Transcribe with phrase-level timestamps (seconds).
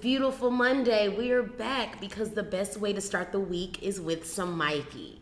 [0.00, 0.16] everybody.
[0.16, 3.82] On this beautiful Monday, we are back because the best way to start the week
[3.82, 5.20] is with some Mikey.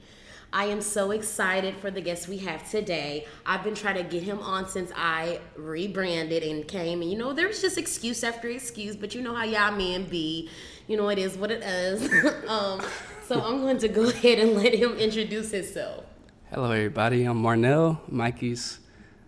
[0.50, 3.26] I am so excited for the guest we have today.
[3.44, 7.02] I've been trying to get him on since I rebranded and came.
[7.02, 10.48] And you know, there's just excuse after excuse, but you know how y'all men be.
[10.86, 12.10] You know, it is what it is.
[12.48, 12.80] um,
[13.26, 16.04] so I'm going to go ahead and let him introduce himself.
[16.50, 17.24] Hello, everybody.
[17.24, 18.78] I'm Marnell, Mikey's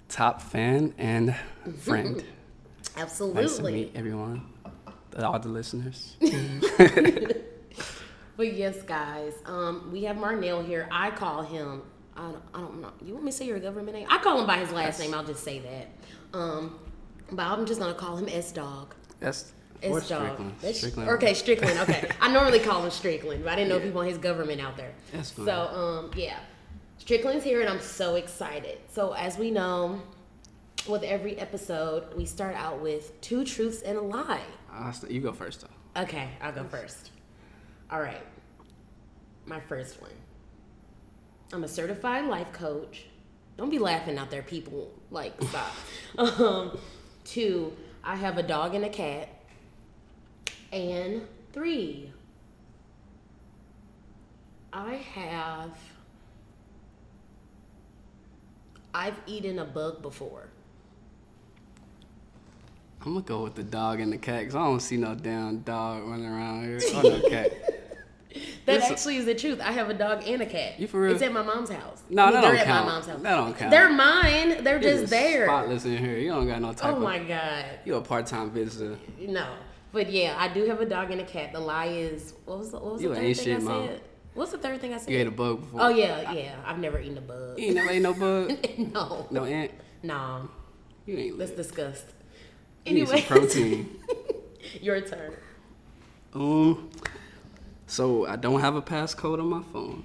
[0.08, 1.36] top fan and
[1.80, 2.24] friend.
[2.96, 3.42] Absolutely.
[3.42, 4.49] Nice to meet everyone,
[5.18, 6.16] all the listeners.
[8.40, 10.88] But yes, guys, um, we have Marnell here.
[10.90, 11.82] I call him.
[12.16, 12.90] I don't, I don't know.
[13.04, 14.06] You want me to say your government name?
[14.08, 15.12] I call him by his last name.
[15.12, 15.88] I'll just say that.
[16.32, 16.78] Um,
[17.30, 18.94] but I'm just gonna call him S Dog.
[19.18, 19.52] That's
[19.82, 20.40] S Dog.
[20.72, 21.10] Strickland.
[21.10, 21.80] Okay, Strickland.
[21.80, 24.62] Okay, I normally call him Strickland, but I didn't know if he want his government
[24.62, 24.94] out there.
[25.12, 25.44] That's fine.
[25.44, 26.38] So, um, yeah,
[26.96, 28.78] Strickland's here, and I'm so excited.
[28.88, 30.00] So, as we know,
[30.88, 34.40] with every episode, we start out with two truths and a lie.
[34.92, 36.02] So you go first, though.
[36.02, 37.10] Okay, I'll go first.
[37.90, 38.22] All right.
[39.46, 40.12] My first one.
[41.52, 43.06] I'm a certified life coach.
[43.56, 44.92] Don't be laughing out there, people.
[45.10, 45.74] Like, stop.
[46.40, 46.78] um,
[47.24, 47.72] two,
[48.04, 49.28] I have a dog and a cat.
[50.72, 52.12] And three,
[54.72, 55.76] I have.
[58.94, 60.48] I've eaten a bug before.
[63.04, 65.60] I'm gonna go with the dog and the cat because I don't see no damn
[65.60, 66.80] dog running around here.
[66.94, 67.52] Oh, no cat.
[68.66, 69.60] That Listen- actually is the truth.
[69.60, 70.78] I have a dog and a cat.
[70.78, 71.12] You for real?
[71.14, 72.02] It's at my mom's house.
[72.08, 72.86] No, I mean, that they're don't at count.
[72.86, 73.22] my mom's house.
[73.22, 73.70] That don't count.
[73.72, 74.62] They're mine.
[74.62, 75.46] They're just there.
[75.46, 76.16] Spotless in here.
[76.16, 77.02] You don't got no type Oh of.
[77.02, 77.64] my god.
[77.84, 78.98] You a part time visitor.
[79.18, 79.46] No.
[79.92, 81.52] But yeah, I do have a dog and a cat.
[81.52, 83.86] The lie is what was the, what was You the third thing I Mom.
[83.88, 84.00] said?
[84.34, 85.10] What's the third thing I said?
[85.10, 85.80] You ate a bug before.
[85.82, 86.54] Oh yeah, yeah.
[86.64, 87.58] I've never eaten a bug.
[87.58, 88.52] You ain't never ate no bug.
[88.92, 89.26] no.
[89.32, 89.72] no ant.
[90.04, 90.48] No.
[91.06, 91.38] You ain't.
[91.38, 91.56] Let's lit.
[91.56, 92.04] disgust.
[92.04, 93.98] You need some Anyway, protein.
[94.80, 95.34] your turn.
[96.34, 96.90] Um,
[97.86, 100.04] so I don't have a passcode on my phone.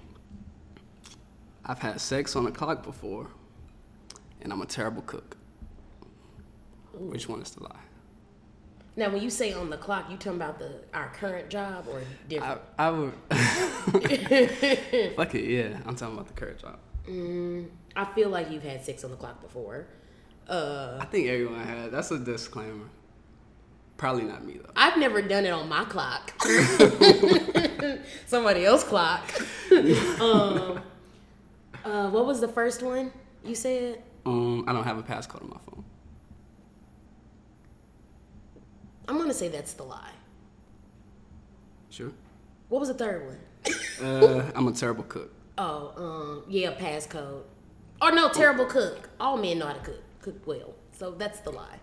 [1.66, 3.28] I've had sex on a clock before,
[4.42, 5.38] and I'm a terrible cook.
[6.94, 7.76] Which one is the lie?
[8.98, 12.02] Now, when you say on the clock, you talking about the our current job or
[12.30, 12.62] different?
[12.78, 13.14] I would.
[15.16, 15.80] Fuck it, yeah.
[15.86, 16.80] I'm talking about the current job.
[17.96, 19.88] I feel like you've had sex on the clock before.
[20.48, 21.92] Uh, I think everyone had.
[21.92, 22.86] That's a disclaimer.
[23.98, 24.72] Probably not me though.
[24.76, 26.34] I've never done it on my clock.
[28.26, 29.24] Somebody else clock.
[30.20, 30.82] um,
[31.84, 33.12] uh, what was the first one
[33.44, 34.02] you said?
[34.26, 35.84] Um, I don't have a passcode on my phone.
[39.08, 40.12] I'm gonna say that's the lie.
[41.90, 42.12] Sure.
[42.70, 43.38] What was the third one?
[44.02, 45.32] Uh, I'm a terrible cook.
[45.58, 47.44] Oh, um, yeah, passcode.
[48.02, 49.08] Or no, terrible cook.
[49.22, 50.74] All men know how to cook, cook well.
[50.92, 51.80] So that's the lie.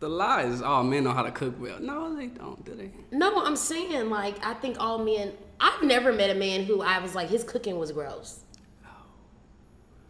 [0.00, 1.78] The lie is all men know how to cook well.
[1.80, 2.90] No, they don't, do they?
[3.10, 5.32] No, I'm saying like I think all men.
[5.60, 8.40] I've never met a man who I was like his cooking was gross.
[8.84, 8.88] Oh.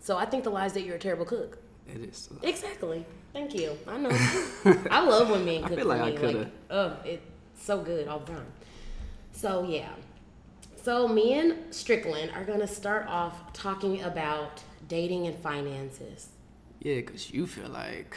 [0.01, 1.59] So I think the lie is that you're a terrible cook.
[1.87, 2.29] It is.
[2.43, 3.05] Exactly.
[3.33, 3.77] Thank you.
[3.87, 4.11] I know.
[4.91, 5.73] I love when men cook.
[5.73, 6.39] I feel like I coulda.
[6.39, 7.27] Like, oh, um, it's
[7.59, 8.47] so good all the time.
[9.33, 9.91] So yeah.
[10.83, 16.29] So me and Strickland are gonna start off talking about dating and finances.
[16.89, 18.17] Yeah, cause you feel like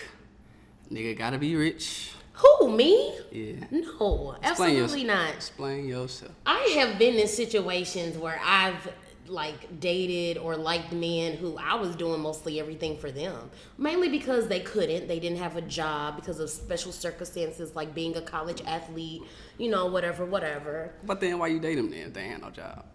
[0.90, 2.14] nigga gotta be rich.
[2.36, 3.18] Who me?
[3.30, 3.66] Yeah.
[3.70, 5.08] No, Explain absolutely yourself.
[5.08, 5.36] not.
[5.36, 6.32] Explain yourself.
[6.46, 8.90] I have been in situations where I've
[9.28, 13.52] like dated or liked men who I was doing mostly everything for them.
[13.78, 18.16] Mainly because they couldn't, they didn't have a job because of special circumstances like being
[18.16, 19.24] a college athlete,
[19.58, 20.94] you know, whatever, whatever.
[21.04, 22.86] But then why you date them then if they ain't no job?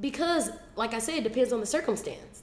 [0.00, 2.42] Because like I said, it depends on the circumstance.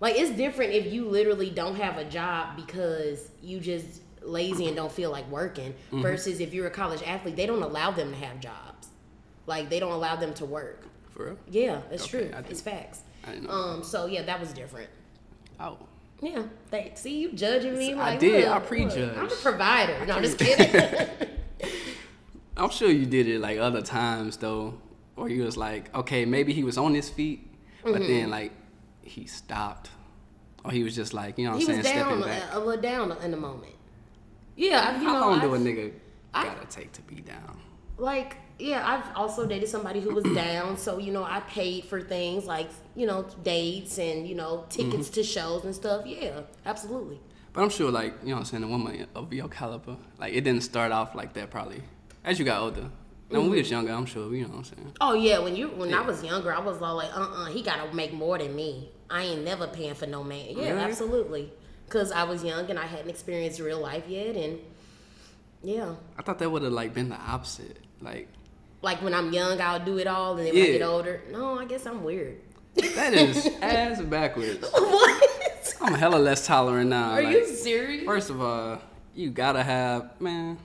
[0.00, 4.76] Like it's different if you literally don't have a job because you just lazy and
[4.76, 8.16] don't feel like working versus if you're a college athlete, they don't allow them to
[8.18, 8.88] have jobs.
[9.46, 10.84] Like they don't allow them to work.
[11.14, 11.38] For real?
[11.50, 12.30] Yeah, that's Okay, true.
[12.36, 13.00] I It's facts.
[13.26, 13.38] I.
[13.48, 14.88] Um, so yeah, that was different.
[15.58, 15.78] Oh.
[16.20, 16.42] Yeah,
[16.72, 17.94] they see you judging me.
[17.94, 18.44] I did.
[18.44, 19.16] look, I prejudged.
[19.18, 20.04] I'm a provider.
[20.04, 21.08] No, I'm just kidding.
[22.56, 24.74] I'm sure you did it like other times though.
[25.16, 27.48] Or you was like, okay, maybe he was on his feet,
[27.82, 28.06] but Mm-hmm.
[28.08, 28.52] then like
[29.08, 29.90] he stopped.
[30.64, 32.42] Or he was just like, you know what I'm saying, stepping a, back.
[32.52, 33.74] a little down in the moment.
[34.56, 35.92] Yeah, I- you How know, long do a I've- nigga
[36.34, 37.58] I- gotta take to be down?
[38.00, 42.00] like yeah i've also dated somebody who was down so you know i paid for
[42.00, 45.14] things like you know dates and you know tickets mm-hmm.
[45.14, 47.18] to shows and stuff yeah absolutely
[47.52, 50.32] But I'm sure, like, you know what I'm saying, a woman of your caliber, like,
[50.32, 51.82] it didn't start off like that probably.
[52.24, 52.88] As you got older.
[53.28, 54.92] When we was younger, I'm sure, you know what I'm saying.
[55.00, 57.92] oh yeah when you when i was younger i was all like uh-uh he gotta
[57.94, 60.80] make more than me i ain't never paying for no man yeah Really?
[60.80, 61.52] absolutely
[61.86, 64.58] because i was young and i hadn't experienced real life yet and
[65.62, 65.94] Yeah.
[66.18, 67.78] I thought that would have like been the opposite.
[68.00, 68.28] Like
[68.80, 71.58] Like when I'm young, I'll do it all, and then when I get older, no,
[71.58, 72.36] I guess I'm weird.
[72.76, 74.64] that is ass backwards.
[74.72, 75.74] what?
[75.82, 77.10] I'm hella less tolerant now.
[77.10, 78.04] Are like, you serious?
[78.04, 78.80] First of all,
[79.14, 80.58] you gotta have man.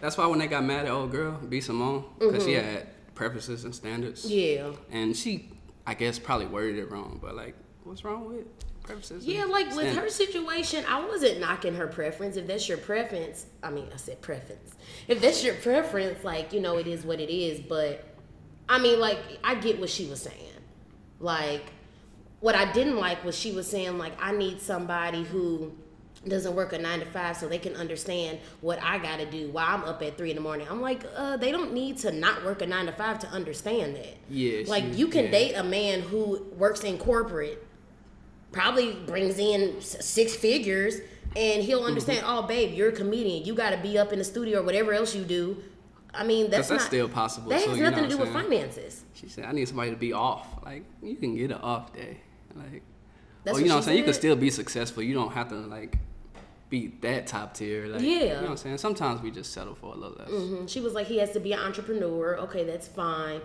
[0.00, 3.64] That's why when they got mad at old girl B Simone, because she had preferences
[3.64, 4.24] and standards.
[4.24, 4.72] Mm-hmm.
[4.72, 4.98] yeah.
[4.98, 5.50] And she,
[5.86, 7.18] I guess, probably worded it wrong.
[7.22, 7.54] But like,
[7.84, 8.46] what's wrong with
[8.82, 9.26] preferences?
[9.26, 12.36] Yeah, like with her situation, I wasn't knocking her preference.
[12.36, 14.74] If that's your preference, I mean, I said preference.
[15.06, 17.60] If that's your preference, like, you know, it is what it is.
[17.60, 18.04] But,
[18.68, 20.36] I mean, like, I get what she was saying.
[21.18, 21.64] Like,
[22.40, 25.72] what I didn't like was she was saying, like, I need somebody who
[26.28, 29.74] doesn't work a nine to five so they can understand what I gotta do while
[29.74, 30.66] I'm up at three in the morning.
[30.70, 33.96] I'm like, uh, they don't need to not work a nine to five to understand
[33.96, 34.16] that.
[34.28, 35.30] Yeah, Like, you can yeah.
[35.30, 37.66] date a man who works in corporate
[38.52, 40.96] probably brings in six figures
[41.36, 42.38] and he'll understand Mm-hmm.
[42.38, 44.92] oh babe you're a comedian you got to be up in the studio or whatever
[44.92, 45.62] else you do
[46.12, 49.04] i mean that's, that's not still possible, that too, has nothing to do with finances
[49.14, 50.48] She said, I need somebody to be off.
[50.64, 52.16] Like, you can get an off day.
[52.56, 52.82] Like,
[53.44, 53.98] That's or you know what I'm saying?
[53.98, 55.02] You can still be successful.
[55.02, 55.98] You don't have to, like,
[56.70, 57.86] be that top tier.
[57.88, 58.08] Like, Yeah.
[58.18, 58.78] You know what I'm saying?
[58.78, 60.30] Sometimes we just settle for a little less.
[60.30, 60.68] Mhm.
[60.68, 63.40] she was like he has to be an entrepreneur okay that's fine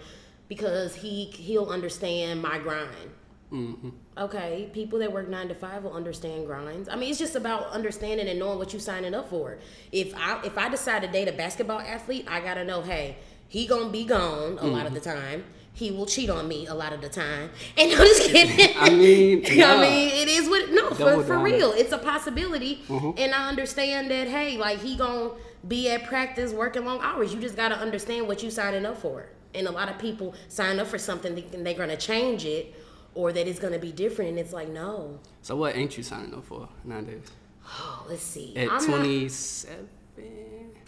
[0.48, 3.10] because he he'll understand my grind
[3.50, 6.88] hmm Okay, people that work nine to five will understand grinds.
[6.88, 9.58] I mean, it's just about understanding and knowing what you signing up for.
[9.92, 13.18] If I if I decide to date a basketball athlete, I gotta know, hey,
[13.50, 15.44] he gonna be gone a lot of the time.
[15.76, 17.50] He will cheat on me a lot of the time.
[17.78, 18.76] And I'm just kidding.
[18.80, 19.74] I mean, yeah.
[19.76, 21.44] I mean, it is what no for, Double for down.
[21.44, 21.72] real.
[21.74, 23.20] It's a possibility, Mhm.
[23.20, 24.28] and I understand that.
[24.28, 25.32] Hey, like he gonna
[25.68, 27.34] be at practice working long hours.
[27.34, 29.28] You just gotta understand what you signing up for.
[29.54, 32.74] And a lot of people sign up for something thinking they're gonna change it,
[33.14, 35.20] or that it's gonna be different, and it's like no.
[35.42, 37.28] So what ain't you signing up for nowadays?
[37.68, 38.54] Oh, let's see.
[38.56, 39.90] At I'm not- 27?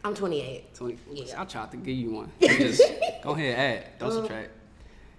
[0.04, 0.74] I'm 28.
[0.75, 0.98] 20.
[1.12, 1.42] Yeah.
[1.42, 2.31] I tried to give you one.
[2.39, 2.84] You just
[3.24, 4.00] go ahead, add.
[4.00, 4.51] Don't Um, subtract.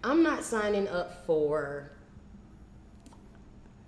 [0.05, 1.91] I'm not signing up for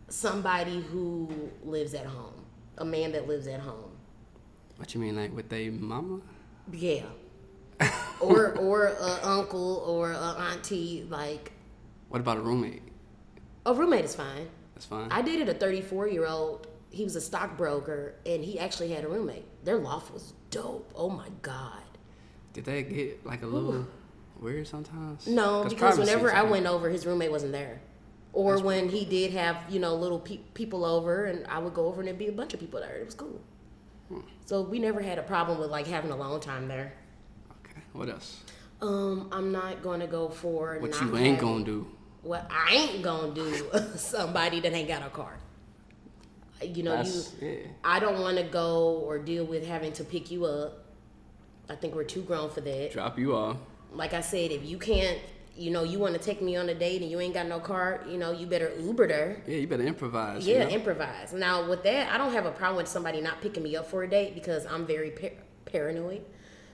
[0.08, 1.28] somebody who
[1.62, 2.34] lives at home.
[2.78, 3.92] A man that lives at home.
[4.76, 6.20] What you mean, like with a mama?
[6.72, 7.02] Yeah.
[8.20, 11.52] or or a uncle or a auntie like
[12.08, 12.82] What about a roommate?
[13.66, 14.48] a roommate is fine.
[14.74, 15.08] That's fine.
[15.10, 16.66] I dated a 34 year old.
[16.90, 19.44] He was a stockbroker and he actually had a roommate.
[19.64, 20.92] Their loft was dope.
[20.94, 21.82] Oh my god.
[22.52, 23.86] Did they get like a little
[24.40, 25.26] weird sometimes?
[25.26, 27.80] No, because whenever I went over, his roommate wasn't there.
[28.32, 31.86] Or when he did have, you know, little pe- people over, and I would go
[31.86, 32.96] over and there'd be a bunch of people there.
[32.96, 33.40] It was cool.
[34.08, 34.20] Hmm.
[34.46, 36.92] So we never had a problem with like having a long time there.
[37.66, 37.80] Okay.
[37.92, 38.42] What else?
[38.80, 41.86] Um, I'm not gonna go for What you ain't having- gonna do?
[42.22, 43.64] What I ain't gonna do
[43.96, 45.38] somebody that ain't got a car.
[46.62, 47.22] You know, you.
[47.40, 47.54] Yeah.
[47.82, 50.84] I don't want to go or deal with having to pick you up.
[51.68, 52.92] I think we're too grown for that.
[52.92, 53.56] Drop you off.
[53.92, 55.18] Like I said, if you can't,
[55.56, 57.60] you know, you want to take me on a date and you ain't got no
[57.60, 59.42] car, you know, you better Uber there.
[59.46, 60.46] Yeah, you better improvise.
[60.46, 60.70] you Yeah, know?
[60.70, 61.32] improvise.
[61.32, 64.02] Now with that, I don't have a problem with somebody not picking me up for
[64.02, 65.30] a date because I'm very par-
[65.66, 66.22] paranoid.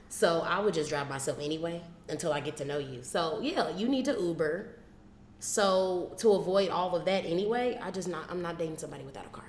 [0.09, 3.03] So I would just drive myself anyway until I get to know you.
[3.03, 4.69] So yeah, you need to Uber.
[5.41, 9.27] So to avoid all of that anyway, I just not I'm not dating somebody without
[9.27, 9.45] a car.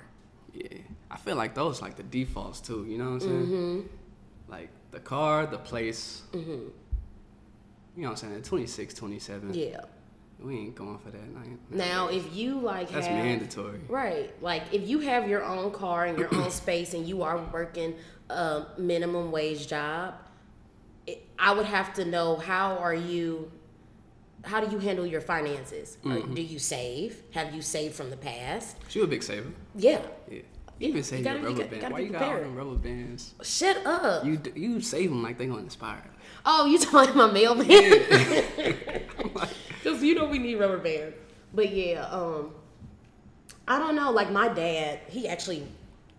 [0.52, 0.78] Yeah,
[1.10, 2.84] I feel like those like the defaults too.
[2.88, 3.46] You know what I'm saying?
[3.46, 3.80] Mm-hmm.
[4.50, 6.22] Like the car, the place.
[7.98, 8.42] You know what I'm saying?
[8.44, 9.54] 26, 27.
[9.54, 9.80] Yeah.
[10.38, 11.34] We ain't going for that.
[11.34, 13.80] Like, Now if you like that's have mandatory.
[13.88, 14.32] Right.
[14.40, 17.96] Like if you have your own car and your own space and you are working
[18.30, 20.14] a minimum wage job,
[21.08, 23.50] it, I would have to know how are you
[24.44, 25.98] how do you handle your finances?
[26.04, 26.34] Mm-hmm.
[26.34, 27.20] do you save?
[27.32, 28.76] Have you saved from the past?
[28.88, 29.50] She a big saver.
[29.74, 30.00] Yeah.
[30.30, 30.42] Yeah.
[30.78, 33.34] Even save gotta- your you rubber got- gotta Why you got all them rubber bands?
[33.42, 34.24] Shut up.
[34.24, 36.04] You you save them like they gonna inspire.
[36.44, 37.66] Oh, you talking about my mailman?
[39.82, 41.16] Because you know we need rubber bands.
[41.54, 42.52] But yeah, um,
[43.66, 44.10] I don't know.
[44.10, 45.66] Like my dad, he actually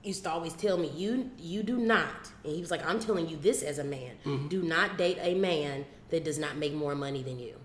[0.04, 3.28] used to always tell me, "You you do not," and he was like, "I'm telling
[3.30, 4.16] you this as a man.
[4.50, 7.56] Do not date a man that does not make more money than you."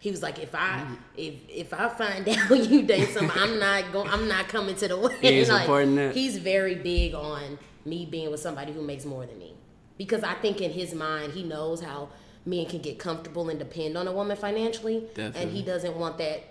[0.00, 3.92] He was like, "If I if if I find out you date some, I'm not
[3.92, 4.08] going.
[4.08, 5.66] I'm not coming to the wedding." He is like.
[6.14, 9.54] He's very big on me being with somebody who makes more than me,
[9.98, 12.08] because I think in his mind he knows how
[12.46, 16.44] men can get comfortable and depend on a woman financially, and he doesn't want that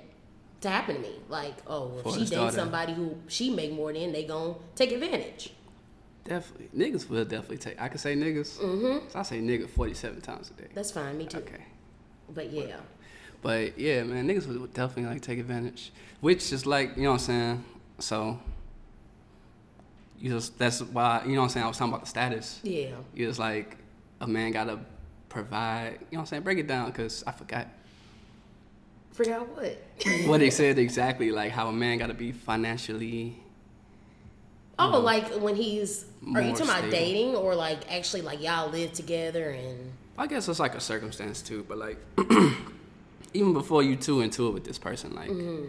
[0.61, 1.13] to happen to me.
[1.29, 2.55] Like, oh, if For she dates daughter.
[2.55, 5.53] somebody who she make more than, they gonna take advantage.
[6.25, 6.67] definitely.
[6.75, 7.81] Niggas will definitely take.
[7.81, 8.57] I can say niggas.
[8.59, 9.09] Mm-hmm.
[9.09, 10.67] So I say nigga 47 times a day.
[10.73, 11.37] That's fine, me too.
[11.37, 11.63] Okay.
[12.33, 12.75] But yeah,
[13.41, 15.91] But yeah, man, niggas would definitely like take advantage.
[16.19, 17.65] Which is like, you know what I'm saying?
[17.99, 18.39] So
[20.19, 21.63] you just that's why you know what I'm saying.
[21.65, 22.59] I was talking about the status.
[22.63, 22.91] Yeah.
[23.13, 23.77] You just like
[24.21, 24.79] a man gotta
[25.29, 25.93] provide.
[25.93, 26.43] You know what I'm saying?
[26.43, 27.67] Break it down because I forgot
[29.17, 29.83] Forgot what?
[30.27, 31.31] what they said exactly.
[31.31, 33.35] Like how a man gotta be financially.
[34.77, 36.05] Oh, like when he's
[36.35, 40.47] are you talking about dating or like actually like y'all live together and I guess
[40.47, 41.97] it's like a circumstance too, but like
[43.33, 45.65] even before you two into it with this person, like mm-hmm.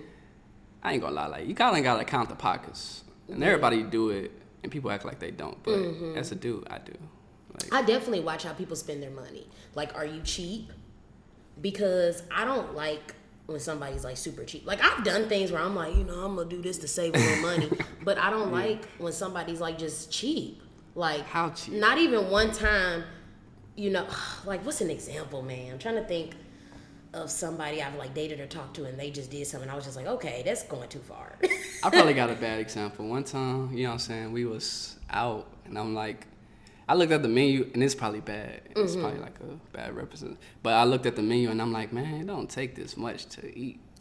[0.82, 4.30] I ain't gonna lie, like you kinda gotta count the pockets, and everybody do it,
[4.62, 6.16] and people act like they don't, but mm-hmm.
[6.16, 6.92] as a dude, I do.
[7.52, 9.46] Like I definitely watch how people spend their money.
[9.74, 10.72] Like, are you cheap?
[11.60, 13.14] Because I don't like
[13.46, 14.66] when somebody's like super cheap.
[14.66, 17.14] Like I've done things where I'm like, you know, I'm gonna do this to save
[17.14, 17.70] a little money,
[18.04, 20.62] but I don't like when somebody's like just cheap.
[20.94, 21.74] Like How cheap?
[21.74, 23.04] Not even one time.
[23.74, 24.06] You know,
[24.44, 25.72] like what's an example, man?
[25.72, 26.34] I'm trying to think
[27.14, 29.68] of somebody I've like dated or talked to, and they just did something.
[29.68, 31.38] I was just like, okay, that's going too far.
[31.84, 33.06] I probably got a bad example.
[33.06, 36.26] One time, you know what I'm saying, we was out and I'm like
[36.88, 38.62] I looked at the menu and it's probably bad.
[38.70, 39.00] It's mm-hmm.
[39.02, 40.38] probably like a bad represent.
[40.62, 43.26] But I looked at the menu and I'm like, man, it don't take this much
[43.26, 43.78] to eat.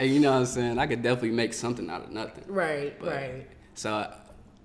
[0.00, 0.78] and you know what I'm saying?
[0.78, 2.44] I could definitely make something out of nothing.
[2.46, 3.46] right, But- right.
[3.74, 4.14] So I,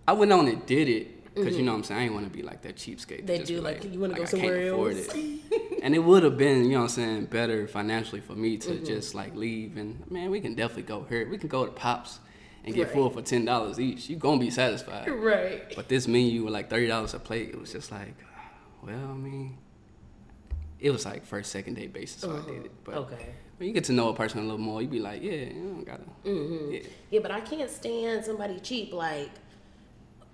[0.08, 2.00] I went on and did it because you know what I'm saying.
[2.02, 3.26] I ain't want to be like that cheapskate.
[3.26, 5.08] They just do, be like, you wanna go I can't somewhere afford else.
[5.16, 5.80] it.
[5.84, 8.80] and it would have been, you know what I'm saying, better financially for me Mm-hmm.
[8.80, 11.28] to just like leave and man, we can definitely go here.
[11.30, 12.20] We can go to Pops
[12.64, 12.94] and get Right.
[12.94, 14.10] full for ten dollars each.
[14.10, 15.08] You gonna be satisfied.
[15.10, 15.74] Right.
[15.76, 18.14] But this menu with like thirty dollars a plate, it was just like,
[18.84, 19.58] well, I mean,
[20.80, 22.72] it was like first, second day basis, so I did it.
[22.84, 23.30] But Okay.
[23.58, 25.54] when you get to know a person a little more, you be like, yeah, you
[25.76, 26.04] don't gotta.
[26.26, 26.72] Mm-hmm.
[26.74, 26.80] Yeah.
[27.12, 28.92] Yeah, but I can't stand somebody cheap.
[28.94, 29.30] Like,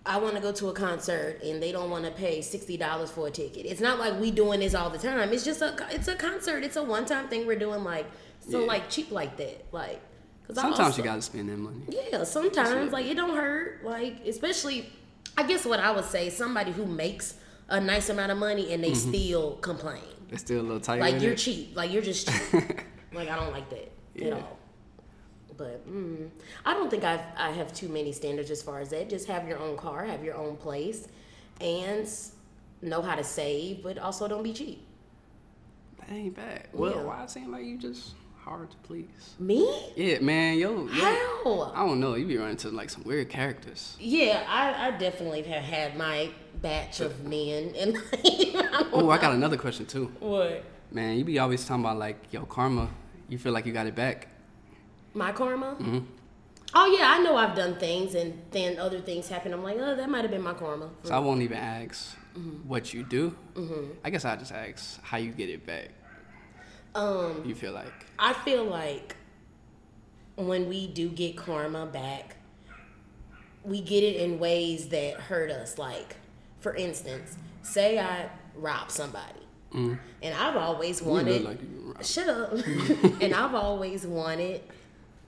[0.08, 3.12] I want to go to a concert and they don't want to pay sixty dollars
[3.12, 3.66] for a ticket.
[3.66, 5.32] It's not like we doing this all the time.
[5.34, 6.64] It's just a it's a concert.
[6.64, 7.84] It's a one time thing we're doing.
[7.84, 8.06] Like,
[8.50, 8.66] so Yeah.
[8.68, 9.66] like cheap like that.
[9.72, 10.00] Like,
[10.48, 11.82] cause Sometimes also- you gotta spend that money.
[11.90, 13.84] Yeah, sometimes like it don't hurt.
[13.84, 14.90] Like, especially,
[15.38, 17.36] I guess what I would say, somebody who makes
[17.70, 19.10] a nice amount of money and they Mm-hmm.
[19.14, 20.02] still complain.
[20.32, 21.00] It's still a little tight.
[21.02, 21.38] Like you're it.
[21.38, 21.76] cheap.
[21.76, 22.54] Like you're just cheap.
[23.14, 24.28] like I don't like that Yeah.
[24.28, 24.57] at all.
[25.58, 26.30] But mm,
[26.66, 29.10] I don't think I've I have too many standards as far as that.
[29.10, 31.08] Just have your own car, have your own place,
[31.60, 32.08] and
[32.82, 34.86] know how to save, but also don't be cheap.
[36.00, 36.68] That ain't bad.
[36.74, 37.04] Well, Yeah.
[37.04, 39.08] why it seem like you just hard to please?
[39.40, 39.68] Me?
[39.96, 41.72] Yeah, man, yo, yo How?
[41.76, 42.14] I don't know.
[42.16, 43.98] You be running into like some weird characters.
[44.00, 46.30] Yeah, I, I definitely have had my
[46.62, 50.06] batch of men, and like, Oh, I got another question too.
[50.20, 52.90] what Man, you be always talking about like yo karma.
[53.28, 54.30] You feel like you got it back.
[55.18, 55.76] My karma.
[55.80, 56.00] Mm-hmm.
[56.74, 59.54] Oh yeah, I know I've done things, and then other things happen.
[59.54, 60.90] I'm like, oh, that might have been my karma.
[61.04, 62.70] So I won't even ask Mm-hmm.
[62.70, 63.36] what you do.
[64.06, 65.90] I guess I just ask how you get it back.
[66.94, 69.16] Um, You feel like I feel like
[70.36, 72.36] when we do get karma back,
[73.64, 75.80] we get it in ways that hurt us.
[75.80, 76.16] Like,
[76.60, 79.42] for instance, say I rob somebody,
[79.74, 81.44] and I've always you look wanted.
[81.44, 82.54] like you shut up.
[83.22, 84.62] and I've always wanted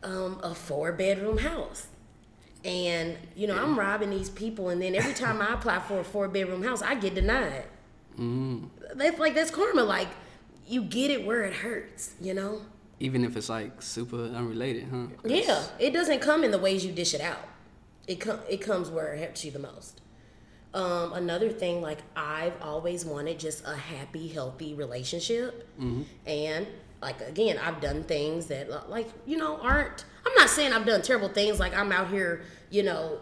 [0.03, 1.87] um, a four bedroom house.
[2.65, 6.03] And you know, I'm robbing these people, and then every time I apply for a
[6.03, 7.63] four bedroom house, I get denied.
[8.95, 9.83] That's like that's karma.
[9.83, 10.09] Like
[10.67, 12.61] you get it where it hurts, you know.
[12.99, 15.07] Even if it's like super unrelated, huh?
[15.23, 17.47] Yeah, it doesn't come in the ways you dish it out.
[18.07, 20.01] It com- it comes where it hurts you the most.
[20.73, 25.67] Um, another thing, like I've always wanted just a happy, healthy relationship,
[26.25, 26.67] and
[27.01, 30.05] like again, I've done things that like you know aren't.
[30.25, 31.59] I'm not saying I've done terrible things.
[31.59, 33.19] Like I'm out here, you know.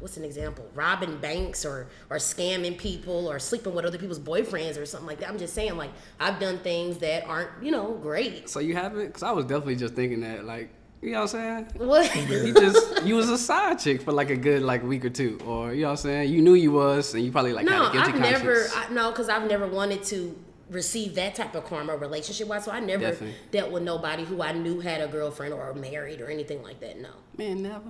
[0.00, 0.68] What's an example?
[0.74, 5.20] Robbing banks or or scamming people or sleeping with other people's boyfriends or something like
[5.20, 5.30] that.
[5.30, 5.90] I'm just saying, like
[6.20, 8.50] I've done things that aren't, you know, great.
[8.50, 9.06] So you haven't?
[9.06, 10.68] Because I was definitely just thinking that, like,
[11.00, 11.88] you know what I'm saying?
[11.88, 12.14] What?
[12.28, 15.40] You just you was a side chick for like a good like week or two,
[15.46, 16.32] or you know what I'm saying?
[16.32, 18.66] You knew you was, and you probably like No, had a guilty I've never.
[18.74, 20.36] I, no, because I've never wanted to
[20.70, 22.64] receive that type of karma relationship wise.
[22.64, 23.34] So I never Definitely.
[23.50, 26.98] dealt with nobody who I knew had a girlfriend or married or anything like that.
[27.00, 27.84] No, Man, never,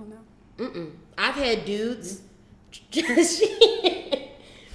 [0.57, 0.87] never.
[1.17, 2.21] I've had dudes.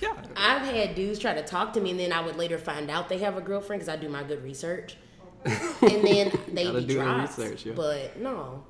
[0.03, 0.15] Yeah.
[0.35, 3.11] I've had dudes try to talk to me, and then I would later find out
[3.11, 4.97] they have a girlfriend because I do my good research,
[5.45, 5.53] and
[5.83, 7.37] then they Gotta be do the dropped.
[7.39, 7.75] research, yeah.
[7.75, 8.65] But no,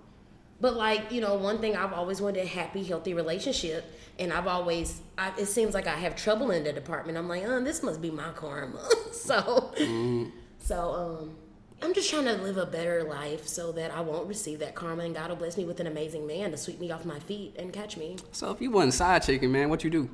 [0.60, 3.84] but like you know, one thing I've always wanted a happy, healthy relationship,
[4.20, 7.18] and I've always I, it seems like I have trouble in the department.
[7.18, 8.86] I'm like, oh, this must be my karma.
[9.12, 10.30] so, Mm-hmm.
[10.58, 10.78] so
[11.22, 11.36] um.
[11.82, 15.04] I'm just trying to live a better life so that I won't receive that karma
[15.04, 17.56] and God will bless me with an amazing man to sweep me off my feet
[17.58, 18.16] and catch me.
[18.32, 20.10] So if you wasn't side chicking, man, what you do?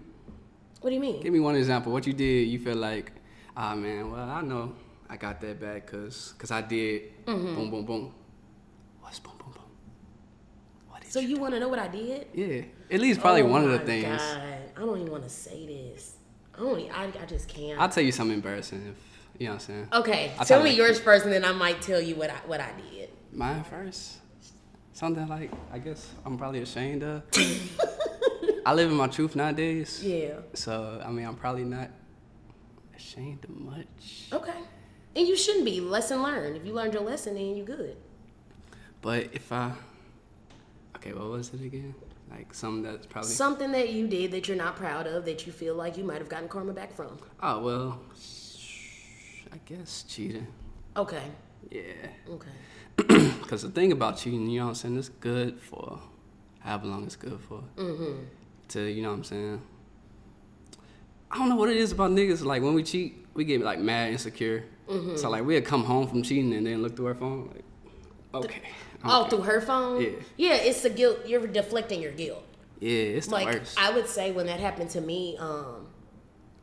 [0.81, 1.21] What do you mean?
[1.25, 1.93] Give me one example.
[1.93, 2.47] What you did?
[2.47, 3.11] You feel like,
[3.57, 4.13] ah, man.
[4.13, 4.77] Well, I know
[5.11, 7.55] I got that back because cause I did Mm-hmm.
[7.57, 8.15] boom, boom, boom.
[9.01, 9.36] What's boom, boom, boom?
[9.36, 9.36] What
[11.09, 12.27] So you want to know what I did?
[12.35, 14.07] Yeah, at least probably Oh one of the things.
[14.21, 14.43] God.
[14.77, 16.17] I don't even want to say this.
[16.55, 16.81] I don't.
[16.81, 17.81] e- I, I just can't.
[17.81, 19.89] I'll tell you something embarrassing if you know what I'm saying.
[19.93, 20.77] okay, I'll tell me you.
[20.83, 23.11] yours first, and then I might tell you what I what I did.
[23.33, 24.19] Mine first.
[24.93, 27.23] Something like I guess I'm probably ashamed of.
[28.67, 30.03] I live in my truth nowadays.
[30.03, 30.39] Yeah.
[30.55, 31.91] So I mean I'm probably not
[32.97, 34.29] ashamed of much.
[34.33, 34.59] Okay.
[35.15, 35.81] And you shouldn't be.
[35.81, 36.57] Lesson learned.
[36.57, 37.97] If you learned your lesson, then you good.
[39.03, 39.73] But if I
[40.97, 41.95] Okay, what was it again?
[42.31, 45.53] Like something that's probably Something that you did that you're not proud of, that you
[45.53, 47.19] feel like you might have gotten karma back from.
[47.43, 48.01] Oh well
[49.53, 50.47] I guess cheating.
[50.97, 51.23] Okay.
[51.71, 51.83] Yeah.
[52.31, 52.51] Okay.
[53.47, 56.01] Because the thing about cheating, you know what I'm saying, it's good for
[56.61, 57.63] however long it's good for.
[57.77, 58.25] Mm-hmm.
[58.69, 59.63] To, you know what I'm saying?
[61.31, 62.45] I don't know what it is about niggas.
[62.45, 64.65] Like, when we cheat, we get, like, mad, insecure.
[64.89, 65.17] Mm-hmm.
[65.17, 67.65] So, like, we'd come home from cheating and then look through our phone, like,
[68.35, 68.63] okay.
[69.11, 70.03] Oh, through her phone?
[70.03, 70.09] Yeah.
[70.37, 71.21] Yeah, it's the guilt.
[71.27, 72.45] You're deflecting your guilt.
[72.81, 73.79] Yeah, it's the like worst.
[73.79, 75.87] I would say when that happened to me, um,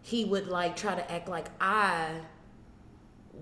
[0.02, 2.20] he would like try to act like I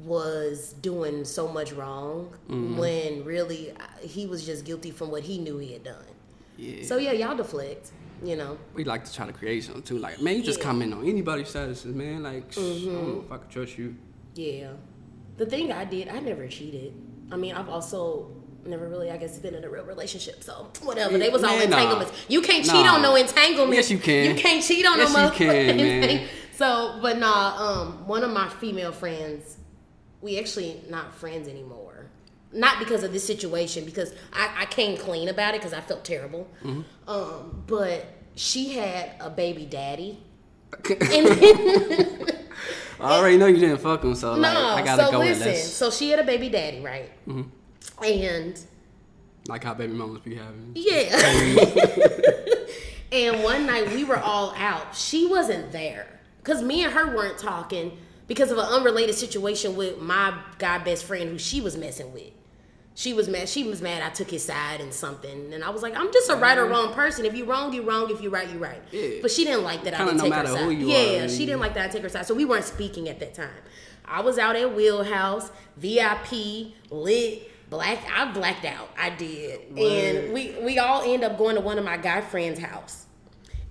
[0.03, 2.77] was doing so much wrong Mm-hmm.
[2.77, 6.05] when really uh, he was just guilty from what he knew he had done.
[6.57, 6.83] yeah.
[6.83, 7.91] So yeah, y'all deflect.
[8.23, 8.59] You know.
[8.75, 9.97] we like to try to create something, too.
[9.97, 10.65] Like, man, you just Yeah.
[10.65, 10.71] Mm-hmm.
[10.79, 12.21] comment on anybody's statuses, man.
[12.21, 13.95] Like, sh- I don't know if I could trust you.
[14.35, 14.73] Yeah.
[15.37, 16.93] The thing I did, I never cheated.
[17.31, 18.29] I mean, I've also
[18.65, 20.43] never really, I guess, been in a real relationship.
[20.43, 21.17] So whatever.
[21.17, 21.77] They was all Man, nah.
[21.77, 22.25] entanglements.
[22.27, 22.95] You can't cheat Nah.
[22.95, 23.75] on no entanglement.
[23.75, 24.29] Yes, you can.
[24.29, 26.27] You can't cheat on Yes, no you can, motherfucking.
[26.53, 27.57] So, but nah.
[27.81, 29.57] Um, one of my female friends,
[30.21, 32.07] we actually not friends anymore.
[32.53, 36.03] Not because of this situation, because I, I came clean about it because I felt
[36.03, 36.49] terrible.
[36.63, 36.81] Mm-hmm.
[37.09, 40.19] Um, but she had a baby daddy.
[43.01, 45.47] I already know you didn't fuck him, so, like, no, I gotta so go listen.
[45.47, 45.73] with this.
[45.75, 47.09] So she had a baby daddy, right?
[47.27, 47.49] Mm-hmm.
[48.03, 48.59] And
[49.47, 50.71] Like how baby mamas be having.
[50.75, 51.15] yeah.
[53.11, 54.95] and one night we were all out.
[54.95, 56.07] She wasn't there
[56.43, 61.03] because me and her weren't talking because of an unrelated situation with my guy best
[61.05, 62.31] friend who she was messing with.
[62.93, 63.47] She was mad.
[63.47, 64.03] She was mad.
[64.03, 66.63] I took his side and something, and I was like, "I'm just a right or
[66.63, 66.71] mm-hmm.
[66.71, 67.25] wrong person.
[67.25, 68.11] If you wrong, you wrong.
[68.11, 69.19] If you right, you right." Yeah.
[69.21, 69.93] But she didn't like that.
[69.93, 70.69] I didn't no take her side.
[70.71, 71.89] you yeah, are, she didn't like that.
[71.89, 73.49] I take her side, so we weren't speaking at that time.
[74.03, 78.05] I was out at Wheelhouse, VIP, lit, black.
[78.15, 78.89] I blacked out.
[78.95, 82.59] I did, and we we all end up going to one of my guy friends'
[82.59, 83.07] house,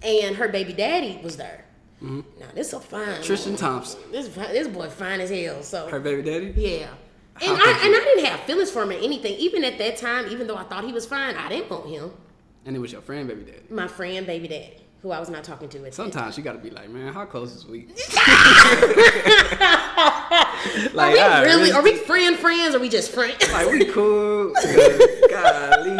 [0.02, 1.64] and her baby daddy was there.
[2.02, 2.20] Mm-hmm.
[2.40, 5.62] Now this is a fine Tristan Thompson, This this boy fine as hell.
[5.62, 6.52] So her baby daddy.
[6.56, 6.88] yeah.
[7.42, 7.94] And I, and?
[7.94, 9.34] I didn't have feelings for him or anything.
[9.34, 12.10] Even at that time, even though I thought he was fine, I didn't want him.
[12.66, 13.62] And it was your friend baby daddy.
[13.70, 15.94] My friend, baby daddy, who I was not talking to at.
[15.94, 17.86] Sometimes you gotta be like, man, how close is we?
[20.60, 21.72] Are like, we alright, really?
[21.72, 22.74] Are we friend friends?
[22.74, 23.50] Or are we just friends?
[23.52, 24.52] like we cool?
[25.30, 25.98] Golly,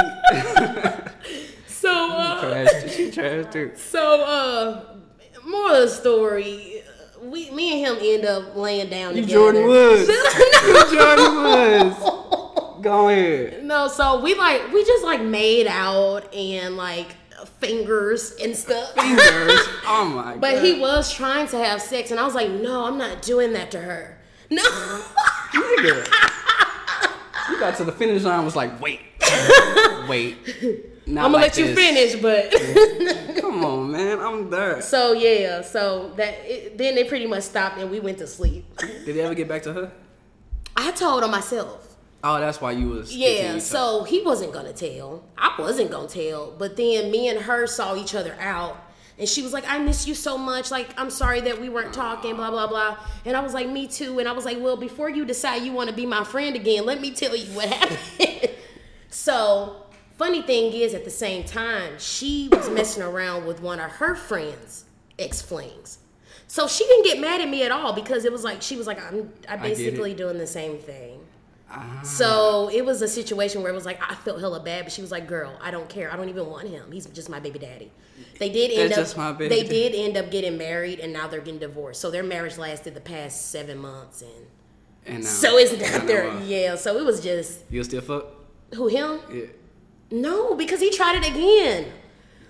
[1.67, 2.95] so, uh, trash.
[2.95, 3.73] She trash too.
[3.75, 4.85] so, uh,
[5.47, 6.83] more of the story.
[7.23, 9.53] We, me and him end up laying down You together.
[9.53, 10.09] Jordyn Woods.
[10.09, 12.83] no, Jordyn Woods.
[12.83, 13.65] Go ahead.
[13.65, 17.09] no, so we like we just like made out and like
[17.47, 18.93] fingers and stuff.
[18.95, 19.61] Fingers.
[19.93, 20.41] Oh my god.
[20.41, 23.53] But he was trying to have sex, and I was like, no, I'm not doing
[23.55, 24.19] that to her.
[24.49, 24.63] No.
[24.63, 26.07] Nigga.
[27.51, 28.45] You got to the finish line.
[28.45, 29.01] Was like, wait,
[30.09, 30.37] wait.
[31.07, 31.77] Not I'm gonna like let you this.
[31.77, 34.21] finish, but Come on, man.
[34.21, 34.81] I'm there.
[34.81, 38.65] so yeah, so that it, then they pretty much stopped and we went to sleep.
[38.79, 39.93] Did he ever get back to her?
[40.77, 41.90] I told on myself.
[42.23, 43.15] Oh, that's why you was.
[43.15, 45.25] Yeah, so he wasn't gonna tell.
[45.39, 46.53] I wasn't gonna tell.
[46.59, 48.77] But then me and her saw each other out.
[49.19, 50.71] And she was like, I miss you so much.
[50.71, 52.97] Like, I'm sorry that we weren't talking, blah, blah, blah.
[53.27, 54.19] And I was like, me too.
[54.19, 56.87] And I was like, well, before you decide you want to be my friend again,
[56.87, 58.51] let me tell you what happened.
[59.11, 59.85] so,
[60.17, 64.15] funny thing is, at the same time, she was messing around with one of her
[64.15, 64.87] friends'
[65.19, 65.99] ex flings.
[66.47, 68.87] So she didn't get mad at me at all because it was like, she was
[68.87, 71.20] like, I'm I basically doing the same thing.
[71.73, 72.01] Ah.
[72.03, 75.03] So it was a situation where it was like I felt hella bad, but she
[75.03, 76.13] was like, "Girl, I don't care.
[76.13, 76.91] I don't even want him.
[76.91, 77.93] He's just my baby daddy."
[78.39, 79.05] They did end That's up.
[79.05, 79.91] just my baby they daddy.
[79.91, 82.01] did end up getting married, and now they're getting divorced.
[82.01, 84.47] So their marriage lasted the past seven months, and
[85.07, 86.29] And now, so it's not there.
[86.29, 86.75] uh, Yeah.
[86.75, 88.27] So it was just You still fuck?
[88.75, 89.21] who him?
[89.33, 89.47] Yeah.
[90.11, 91.93] No, because he tried it again.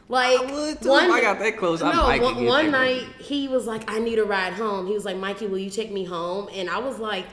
[0.09, 0.71] Like I.
[0.81, 4.19] If I got that close, I no, one, one night he was like, "I need
[4.19, 6.99] a ride home." He was like, "Mikey, will you take me home?" And I was
[6.99, 7.27] like,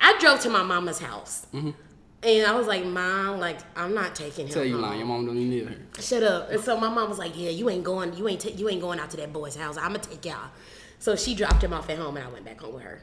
[0.00, 1.74] I drove to my mama's house, and
[2.22, 4.54] I was like, "Mom, like I'm not taking him." Mm-hmm.
[4.54, 4.98] Tell you lying.
[4.98, 6.02] Your mom don't even need her.
[6.02, 6.50] Shut up.
[6.50, 8.14] And so my mom was like, "Yeah, you ain't going.
[8.14, 8.40] You ain't.
[8.40, 9.76] ta- you ain't going out to that boy's house.
[9.76, 10.50] I'm gonna take y'all."
[10.98, 13.02] So she dropped him off at home, and I went back home with her.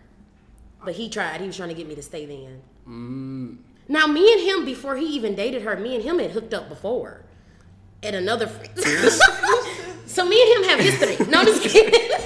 [0.84, 1.42] But he tried.
[1.42, 2.62] He was trying to get me to stay then.
[2.88, 3.58] Mm.
[3.88, 6.70] Now me and him, before he even dated her, me and him had hooked up
[6.70, 7.24] before.
[8.04, 8.72] at another friend.
[10.06, 11.26] so me and him have history.
[11.28, 12.00] No, I'm just kidding.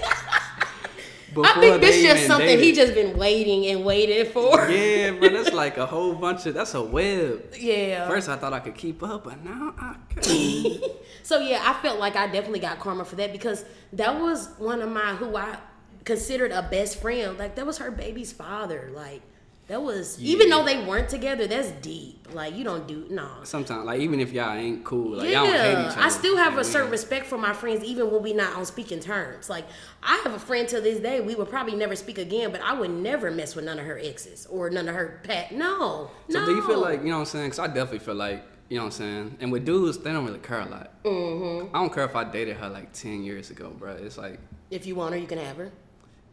[1.45, 2.63] I think this just something dated.
[2.63, 4.69] he just been waiting and waiting for.
[4.69, 7.53] Yeah, but that's like a whole bunch of that's a web.
[7.57, 8.07] Yeah.
[8.07, 10.83] First I thought I could keep up, but now I can't.
[11.21, 14.81] So yeah, I felt like I definitely got karma for that because that was one
[14.81, 15.59] of my who I
[16.03, 17.37] considered a best friend.
[17.37, 18.89] Like that was her baby's father.
[18.95, 19.21] Like
[19.69, 22.27] that was even though they weren't together, that's deep.
[22.33, 23.27] Like you don't do no.
[23.43, 26.01] Sometimes, like even if y'all ain't cool, like y'all don't hate Yeah, each other.
[26.01, 28.99] I still have a certain respect for my friends, even when we not on speaking
[28.99, 29.49] terms.
[29.49, 29.65] Like
[30.03, 32.73] I have a friend to this day, we would probably never speak again, but I
[32.73, 35.51] would never mess with none of her exes or none of her pet.
[35.53, 36.45] No, So no.
[36.45, 37.49] do you feel like you know what I'm saying?
[37.51, 39.37] Cause I definitely feel like you know what I'm saying.
[39.39, 41.03] And with dudes, they don't really care a lot.
[41.03, 41.75] Mm-hmm.
[41.75, 43.93] I don't care if I dated her like ten years ago, bro.
[43.93, 44.39] It's like,
[44.71, 45.71] if you want her, you can have her.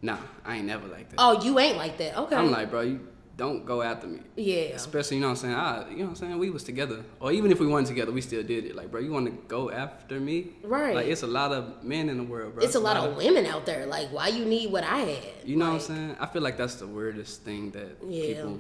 [0.03, 1.17] nah, I ain't never like that.
[1.19, 2.17] Oh, you ain't like that.
[2.19, 2.37] Okay.
[2.37, 3.01] I'm like, bro, you
[3.37, 4.21] don't go after me.
[4.37, 4.75] yeah.
[4.75, 5.55] Especially, you know what I'm saying?
[5.55, 6.39] I, you know what I'm saying?
[6.39, 7.05] We was together.
[7.21, 8.75] Or even if we weren't together, we still did it.
[8.75, 10.53] Like, bro, you want to go after me?
[10.65, 10.95] Right.
[10.95, 12.65] Like, it's a lot of men in the world, bro.
[12.65, 13.85] It's a lot of women out there.
[13.85, 15.35] Like, why you need what I had?
[15.45, 16.17] You know Like, what I'm saying?
[16.19, 18.27] I feel like that's the weirdest thing that Yeah.
[18.37, 18.59] people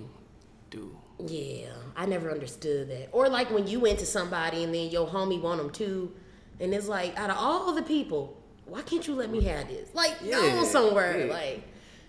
[0.70, 0.94] do.
[1.26, 3.08] Yeah, I never understood that.
[3.12, 6.12] Or like when you went to somebody and then your homie want them too,
[6.60, 8.36] and it's like out of all the people,
[8.66, 9.88] why can't you let me have this?
[9.94, 11.32] Like Yeah, go somewhere, yeah.
[11.32, 11.62] like.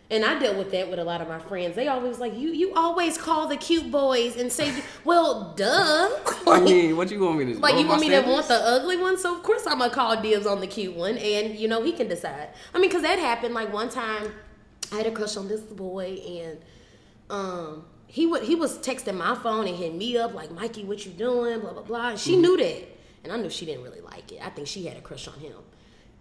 [0.10, 1.76] And I dealt with that with a lot of my friends.
[1.76, 2.50] They always like you.
[2.50, 6.10] You always call the cute boys and say, "Well, duh."
[6.48, 7.60] I mean, what you want me to do?
[7.60, 10.22] Like you want me to want the ugly one, so of course I'm gonna call
[10.22, 12.50] dibs on the cute one, and you know he can decide.
[12.74, 13.54] I mean, cause that happened.
[13.54, 14.32] Like one time,
[14.94, 16.58] I had a crush on this boy, and
[17.30, 21.06] um, he would he was texting my phone and hit me up like, Mikey, what
[21.06, 21.60] you doing?
[21.60, 22.10] Blah blah blah.
[22.12, 22.42] And she Mm-hmm.
[22.42, 22.84] knew that,
[23.26, 24.40] and I knew she didn't really like it.
[24.42, 25.58] I think she had a crush on him.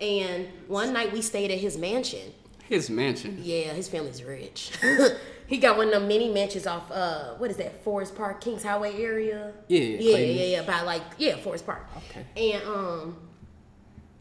[0.01, 2.33] And one night we stayed at his mansion.
[2.68, 3.38] His mansion.
[3.42, 4.72] Yeah, his family's rich.
[5.46, 8.98] he got one of them mini mansions off uh what is that, Forest Park, Kingshighway
[8.98, 9.52] area?
[9.68, 10.37] Yeah, Yeah, Clayton.
[10.37, 10.62] yeah, yeah.
[10.62, 11.87] By like yeah, Forest Park.
[12.11, 12.55] Okay.
[12.55, 13.16] And um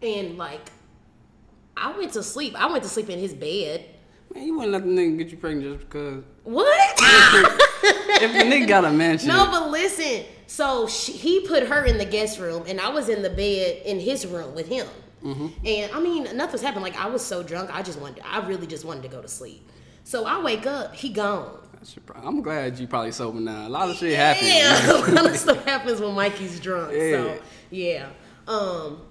[0.01, 0.71] and like
[1.77, 2.55] I went to sleep.
[2.55, 3.85] I went to sleep in his bed.
[4.33, 6.23] Man, you wouldn't let the nigga get you pregnant just because.
[6.43, 6.95] What?
[8.21, 9.27] if the nigga got a mansion.
[9.29, 10.25] no, but listen.
[10.47, 13.81] So she, he put her in the guest room, and I was in the bed
[13.85, 14.87] in his room with him.
[15.25, 15.47] Mm-hmm.
[15.65, 16.83] And I mean, nothing's happened.
[16.83, 18.23] Like I was so drunk, I just wanted.
[18.25, 19.67] I really just wanted to go to sleep.
[20.03, 21.57] So I wake up, he gone.
[21.73, 22.27] That's your problem.
[22.27, 23.67] I'm glad you probably sober now.
[23.67, 24.47] A lot of shit happens.
[24.47, 26.93] Yeah, a lot of stuff happens when Mikey's drunk.
[26.93, 27.11] Yeah.
[27.11, 27.39] So
[27.71, 28.09] yeah.
[28.47, 29.01] Um.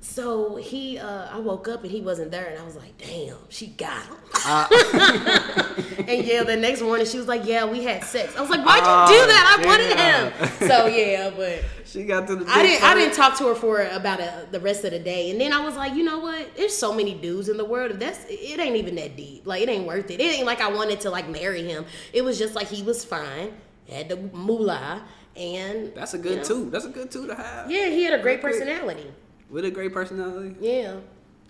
[0.00, 3.36] So he, uh, I woke up and he wasn't there, and I was like, "Damn,
[3.48, 4.68] she got him." Uh.
[6.06, 8.64] and yeah, the next morning she was like, "Yeah, we had sex." I was like,
[8.64, 9.58] "Why'd Oh, you ah, do that?
[9.58, 12.46] I wanted him." So yeah, but She got to the.
[12.48, 12.84] I didn't.
[12.84, 15.52] I didn't talk to her for about a, the rest of the day, and then
[15.52, 16.54] I was like, you know what?
[16.56, 17.90] There's so many dudes in the world.
[17.90, 19.46] If that's it, ain't even that deep.
[19.46, 20.20] Like it ain't worth it.
[20.20, 21.86] It ain't like I wanted to like marry him.
[22.12, 23.52] It was just like he was fine,
[23.90, 25.02] had the moolah,
[25.36, 26.44] and That's a you good know.
[26.44, 26.70] two.
[26.70, 27.68] That's a good two to have.
[27.68, 29.06] Yeah, he had a great personality.
[29.50, 30.54] With a great personality.
[30.60, 30.96] Yeah,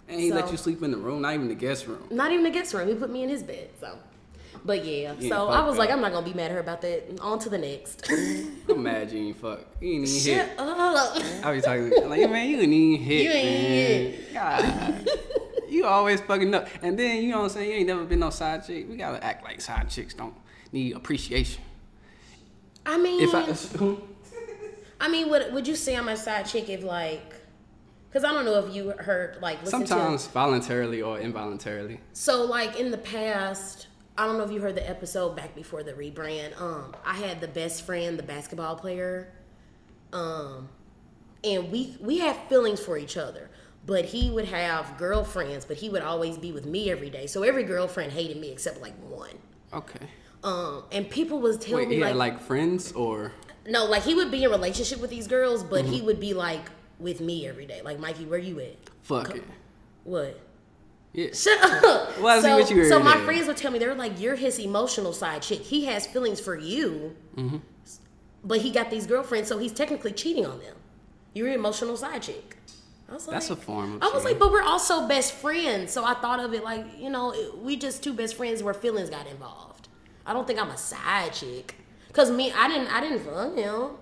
[0.08, 2.02] And he let you sleep in the room, not even the guest room.
[2.10, 2.88] not even the guest room.
[2.88, 3.70] He put me in his bed.
[3.80, 3.98] So,
[4.64, 5.14] but yeah.
[5.18, 5.90] Yeah, so I was like.
[5.90, 7.18] I'm not gonna be mad at her about that.
[7.20, 8.08] On to the next.
[8.68, 9.60] I'm mad you ain't fuck.
[9.80, 10.58] You ain't even Shut hit.
[10.58, 11.44] up.
[11.44, 13.22] I be talking like, man, you ain't even hit.
[13.22, 14.34] You ain't man.
[14.34, 15.08] God.
[15.68, 16.68] you always fucking up.
[16.82, 17.70] And then you know what I'm saying?
[17.70, 18.88] You ain't never been no side chick.
[18.88, 20.34] We gotta act like side chicks don't
[20.72, 21.62] need appreciation.
[22.86, 23.96] I mean, If I
[25.00, 27.34] I mean, would would you say I'm a side chick if like?
[28.08, 32.00] Because I don't know if you heard like listen sometimes To, voluntarily or involuntarily.
[32.12, 35.82] so like in the past, I don't know if you heard the episode back before
[35.82, 36.58] the rebrand.
[36.60, 39.32] Um, I had the best friend, the basketball player,
[40.12, 40.68] um,
[41.44, 43.50] and we we had feelings for each other.
[43.86, 47.26] But he would have girlfriends, but he would always be with me every day.
[47.26, 49.30] So every girlfriend hated me except like one.
[49.72, 50.06] Okay.
[50.44, 53.32] Um, and people was telling Wait, me like, like friends or
[53.66, 55.92] no, like he would be in relationship with these girls, but Mm-hmm.
[55.92, 57.80] he would be like with me every day.
[57.82, 58.76] Like Mikey, where you at?
[59.02, 59.44] fuck it.
[60.04, 60.38] What?
[61.12, 61.28] Yeah.
[61.32, 62.10] Shut up.
[62.20, 63.24] Why so, with you so my day?
[63.24, 65.60] friends would tell me they were like, "You're his emotional side chick.
[65.60, 67.58] He has feelings for you, Mm-hmm.
[68.44, 70.76] but he got these girlfriends, so he's technically cheating on them.
[71.34, 72.56] You're an emotional side chick."
[73.10, 75.92] I was That's like, a form of I was like, but we're also best friends,
[75.92, 79.08] so I thought of it like, you know, we just two best friends where feelings
[79.08, 79.88] got involved.
[80.26, 81.74] I don't think I'm a side chick,
[82.12, 83.92] cause me, I didn't, I didn't fuck him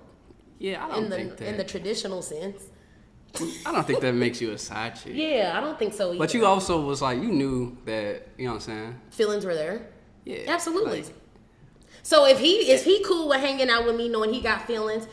[0.59, 1.49] Yeah, I don't in the think that.
[1.51, 2.65] in the traditional sense.
[3.67, 5.13] I don't think that makes you a side chick.
[5.15, 6.11] Yeah, I don't think so.
[6.11, 6.19] Either.
[6.19, 9.01] But you also was like you knew that you know what I'm saying.
[9.11, 9.87] feelings were there.
[10.25, 10.45] Yeah.
[10.49, 11.03] Absolutely.
[11.03, 11.13] like,
[12.03, 15.07] So if he is he cool with hanging out with me, knowing he got feelings,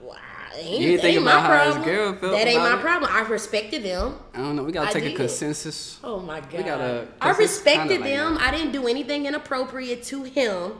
[0.00, 0.18] well,
[0.56, 1.84] ain't, ain't my how problem.
[1.84, 2.80] girl felt that ain't my it?
[2.80, 3.10] problem.
[3.12, 4.18] I respected them.
[4.34, 4.64] I don't know.
[4.64, 5.98] We gotta I take a consensus.
[6.02, 6.52] Oh my god!
[6.52, 8.34] We gotta- I respected like them.
[8.34, 8.42] that.
[8.42, 10.72] I didn't do anything inappropriate to him.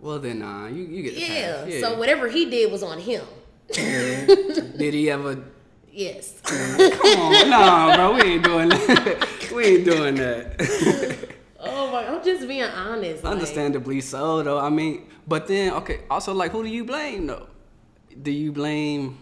[0.00, 1.64] Well then, nah, you you get the Yeah.
[1.64, 1.80] Yeah.
[1.80, 3.24] So whatever he did was on him.
[3.70, 4.76] Mm-hmm.
[4.78, 5.42] Did he ever?
[5.90, 6.40] Yes.
[6.42, 8.14] Come on, no, bro.
[8.14, 9.50] We ain't doing that.
[9.54, 11.28] we ain't doing that.
[11.60, 12.06] oh my!
[12.08, 13.22] I'm just being honest.
[13.24, 14.58] like- Understandably so, though.
[14.58, 16.00] I mean, but then okay.
[16.10, 17.46] Also, like, who do you blame though?
[18.20, 19.18] Do you blame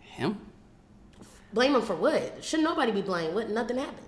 [0.00, 0.38] him?
[1.52, 2.42] blame him for what?
[2.44, 3.34] Should nobody be blamed?
[3.34, 3.50] What?
[3.50, 4.06] Nothing happened.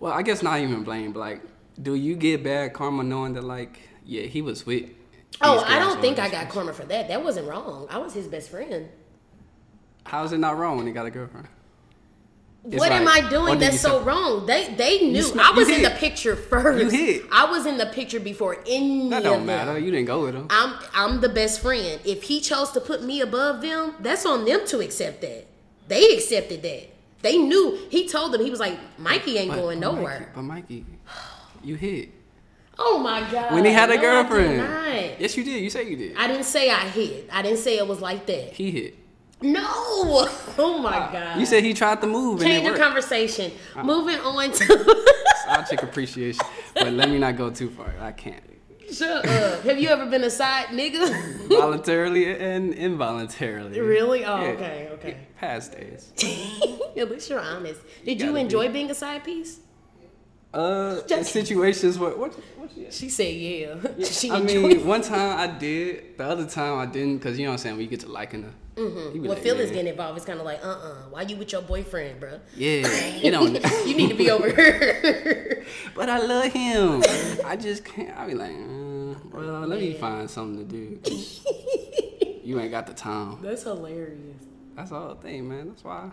[0.00, 1.12] Well, I guess not even blame.
[1.12, 1.42] But like,
[1.80, 4.88] do you get bad karma knowing that like, yeah, he was with?
[5.40, 7.08] Oh, I don't think I got karma for that.
[7.08, 7.86] That wasn't wrong.
[7.90, 8.88] I was his best friend.
[10.04, 11.46] How is it not wrong when he got a girlfriend?
[12.64, 14.44] It's what am I doing that's so wrong?
[14.46, 16.82] They they knew sm- I was in the picture first.
[16.82, 17.22] You hit.
[17.30, 19.78] I was in the picture before any That of don't matter.
[19.78, 20.48] You didn't go with him.
[20.50, 22.00] I'm I'm the best friend.
[22.04, 25.46] If he chose to put me above them, that's on them to accept that.
[25.86, 26.88] They accepted that.
[27.22, 27.78] They knew.
[27.90, 30.32] He told them he was like, Mikey ain't But- going but Mikey- nowhere.
[30.34, 30.84] but Mikey,
[31.62, 32.10] you hit
[32.78, 33.52] Oh my god.
[33.54, 34.58] when he had a No, girlfriend.
[35.20, 35.62] Yes, you did.
[35.62, 36.16] You say you did.
[36.16, 37.28] I didn't say I hit.
[37.32, 38.52] I didn't say it was like that.
[38.52, 38.94] he hit.
[39.42, 40.28] No.
[40.60, 41.38] Oh my ah, god.
[41.38, 42.82] You said he tried to move change the worked.
[42.82, 43.52] conversation.
[43.76, 43.82] Ah.
[43.84, 45.04] Moving on to
[45.48, 47.94] I'll check appreciation, but let me not go too far.
[48.00, 48.42] I can't.
[48.92, 49.62] Shut up.
[49.62, 51.48] Have you ever been a side nigga?
[51.48, 53.78] Voluntarily and involuntarily.
[53.78, 54.24] Really?
[54.24, 54.48] Oh, Yeah.
[54.48, 55.16] okay, okay.
[55.38, 56.12] Past days.
[56.96, 57.80] At least you're honest.
[58.04, 58.40] Did you be.
[58.40, 59.60] enjoy being a side piece?
[60.52, 62.32] Uh, in situations where what?
[62.58, 63.76] what she, She said yeah.
[64.04, 66.16] she I enjoyed mean, one time I did.
[66.16, 67.76] The other time I didn't, cause you know what I'm saying.
[67.76, 68.54] We get to liking her.
[68.76, 69.26] Mm-hmm.
[69.26, 72.20] When feelings getting involved, it's kind of like, uh uh Why you with your boyfriend,
[72.20, 72.40] bro?
[72.56, 73.54] Yeah, you don't.
[73.86, 75.66] you need to be over here.
[75.94, 77.02] But I love him.
[77.44, 78.16] I just can't.
[78.16, 81.10] I be like, uh, well, let me find something to do.
[82.42, 83.38] you ain't got the time.
[83.42, 84.44] That's hilarious.
[84.76, 85.68] That's the whole thing, man.
[85.68, 86.12] That's why.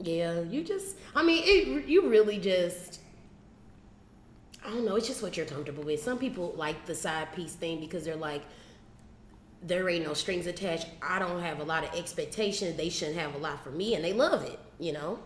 [0.00, 3.00] Yeah, you just, I mean, it, you really just,
[4.64, 6.02] I don't know, it's just what you're comfortable with.
[6.02, 8.42] Some people like the side piece thing because they're like,
[9.62, 10.86] there ain't no strings attached.
[11.02, 12.76] I don't have a lot of expectations.
[12.76, 15.18] They shouldn't have a lot for me, and they love it, you know?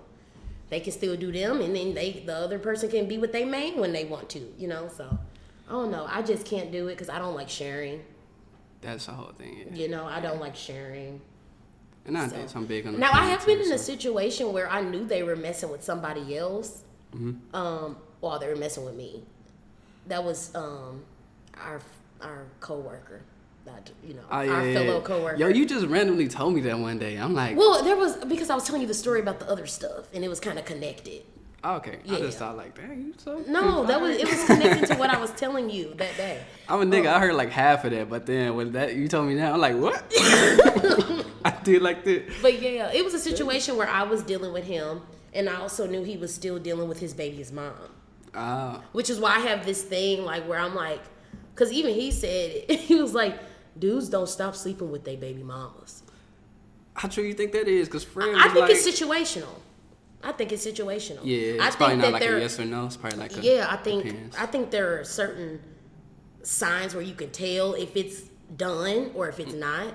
[0.70, 3.44] They can still do them, and then they the other person can be with they
[3.44, 4.88] main when they want to, you know?
[4.96, 5.18] So,
[5.68, 6.06] I don't know.
[6.08, 8.02] I just can't do it because I don't like sharing.
[8.80, 9.66] That's the whole thing.
[9.72, 9.82] Yeah.
[9.82, 11.20] You know, I don't like sharing.
[12.06, 12.52] And I So- did.
[12.56, 12.98] I'm big on.
[12.98, 15.82] Now I have been too, in a situation where I knew they were messing with
[15.84, 17.54] somebody else, Mm-hmm.
[17.54, 19.22] um, while they were messing with me.
[20.06, 21.02] That was um,
[21.60, 21.80] our
[22.22, 23.20] our coworker,
[23.66, 25.04] that you know, Oh, yeah, our yeah, fellow yeah.
[25.04, 25.36] coworker.
[25.36, 27.16] Yo, you just randomly told me that one day.
[27.16, 29.66] I'm like, well, there was because I was telling you the story about the other
[29.66, 31.22] stuff, and it was kind of connected.
[31.64, 31.98] oh, okay.
[32.10, 33.44] I just thought like, dang, you so.
[33.48, 36.42] No, that was it was connected to what I was telling you that day.
[36.68, 37.06] I'm a nigga.
[37.08, 39.52] I um, heard like half of that, but then when that you told me that,
[39.52, 40.02] I'm like, what?
[41.44, 42.22] I did like that.
[42.40, 45.02] But yeah, it was a situation where I was dealing with him,
[45.34, 47.74] and I also knew he was still dealing with his baby's mom.
[48.34, 51.00] Ah, which is why I have this thing like where I'm like,
[51.54, 53.38] because even he said he was like,
[53.78, 56.02] dudes don't stop sleeping with their baby mamas.
[56.94, 57.88] how true you think that is?
[57.88, 59.48] Cause Fred was I think like, it's situational.
[60.24, 61.20] I think it's situational.
[61.24, 62.86] yeah, I it's probably think not like there- a yes or no.
[62.86, 64.36] It's probably like a Yeah, I think depends.
[64.36, 65.60] I think there are certain
[66.42, 68.22] signs where you can tell if it's
[68.56, 69.94] done or if it's not,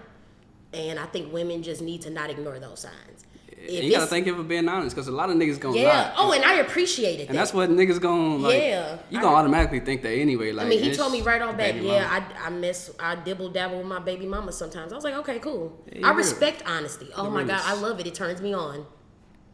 [0.74, 3.26] and I think women just need to not ignore those signs.
[3.60, 5.88] If you gotta thank him for being honest, cause a lot of niggas gonna yeah.
[5.88, 6.14] lie.
[6.18, 7.30] Oh, and I appreciated that.
[7.32, 8.62] and that's what niggas gonna like.
[8.62, 10.52] Yeah, you I- gonna automatically think that anyway.
[10.52, 12.26] Like, I mean, he told me right off back, yeah, mama.
[12.40, 14.92] I, I miss, I dibble dabble with my baby mama sometimes.
[14.94, 15.84] I was like, okay, cool.
[15.92, 17.10] Yeah, I respect honesty.
[17.16, 17.62] Oh You my god.
[17.64, 18.08] I love it.
[18.08, 18.86] It turns me on.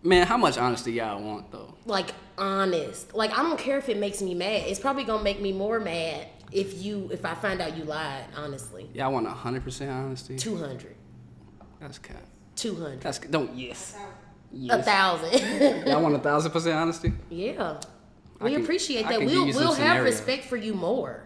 [0.04, 1.74] Man, how much honesty y'all want though?
[1.86, 3.14] Like honest.
[3.16, 4.64] Like I don't care if it makes me mad.
[4.68, 8.26] It's probably gonna make me more mad if you, if I find out you lied.
[8.36, 10.36] Honestly, Yeah, I want hundred percent honesty?
[10.36, 10.96] 200,
[11.80, 12.22] That's cap.
[12.56, 13.96] 200, That's don't yes.
[14.70, 15.88] a thousand.
[15.88, 17.12] Y'all want a thousand percent honesty?
[17.30, 17.80] yeah,
[18.40, 19.20] I we can- appreciate that.
[19.20, 20.04] We'll give you some we'll have scenario.
[20.04, 21.24] respect for you more.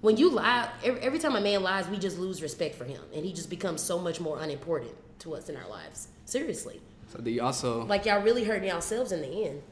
[0.00, 3.02] When you lie, every, every time a man lies, we just lose respect for him,
[3.14, 6.08] and he just becomes so much more unimportant to us in our lives.
[6.24, 6.80] Seriously.
[7.12, 9.62] So do you also Like y'all really hurting yourselves in the end.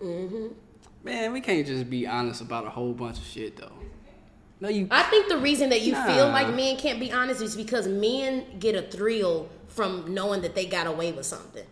[0.00, 0.46] Mm-hmm.
[1.02, 3.72] Man, we can't just be honest about a whole bunch of shit though.
[4.64, 7.54] No, you I think the reason that you feel like men can't be honest is
[7.54, 11.66] because men get a thrill from knowing that they got away with something.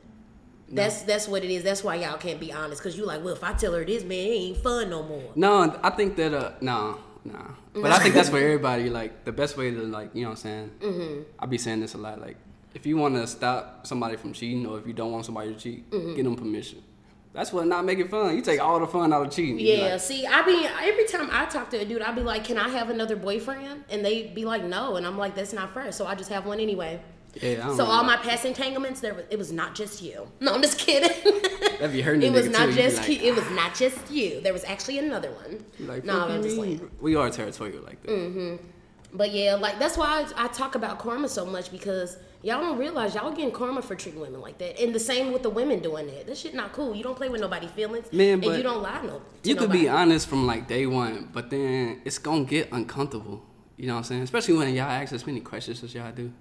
[0.69, 1.63] That's that's what it is.
[1.63, 2.83] That's why y'all can't be honest.
[2.83, 5.31] Cause you like, well, if I tell her this, man, it ain't fun no more.
[5.35, 7.53] No, I think that uh no, nah.
[7.73, 10.33] But I think that's for everybody, like the best way to like, you know what
[10.33, 10.71] I'm saying?
[10.81, 11.23] Mm-hmm.
[11.39, 12.37] I be saying this a lot, like
[12.75, 15.59] if you want to stop somebody from cheating or if you don't want somebody to
[15.59, 16.15] cheat, Mm-hmm.
[16.15, 16.83] get them permission.
[17.33, 18.37] That's what not making fun.
[18.37, 19.59] You take all the fun out of cheating.
[19.59, 22.45] Yeah, like, see, I mean, every time I talk to a dude, I'll be like,
[22.45, 25.73] "Can I have another boyfriend?" And they be like, "No," and I'm like, "That's not
[25.73, 27.01] fair." So I just have one anyway.
[27.41, 30.29] yeah, I don't So all my past entanglements, there was, it was not just you.
[30.41, 31.11] No, I'm just kidding.
[31.81, 32.75] That be hurting It was not too.
[32.75, 33.33] Just like, you.
[33.33, 34.41] It was not just you.
[34.41, 35.65] There was actually another one.
[35.81, 38.11] Like, no, I'm just like, we are territorial like that.
[38.11, 38.59] Mm.
[39.13, 42.79] But yeah, like that's why I, I talk about karma so much because y'all don't
[42.79, 45.81] realize y'all getting karma for treating women like that, and the same with the women
[45.81, 46.27] doing that.
[46.27, 46.95] This shit not cool.
[46.95, 49.21] You don't play with nobody's feelings, Man, and you don't lie no.
[49.43, 53.43] to You could be honest from like day one, but then it's gonna get uncomfortable.
[53.77, 54.23] You know what I'm saying?
[54.23, 56.33] Especially when y'all ask as many questions as y'all do.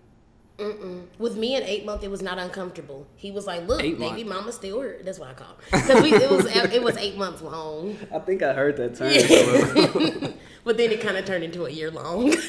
[0.58, 1.08] Mm-mm.
[1.18, 3.08] With me in eight month, it was not uncomfortable.
[3.16, 4.42] He was like, "Look, Eight baby, month.
[4.42, 7.98] mama still hurt." That's what I call because it was it was eight months long,
[8.14, 10.34] I think I heard that term.
[10.64, 12.34] but then it kind of turned into a year long.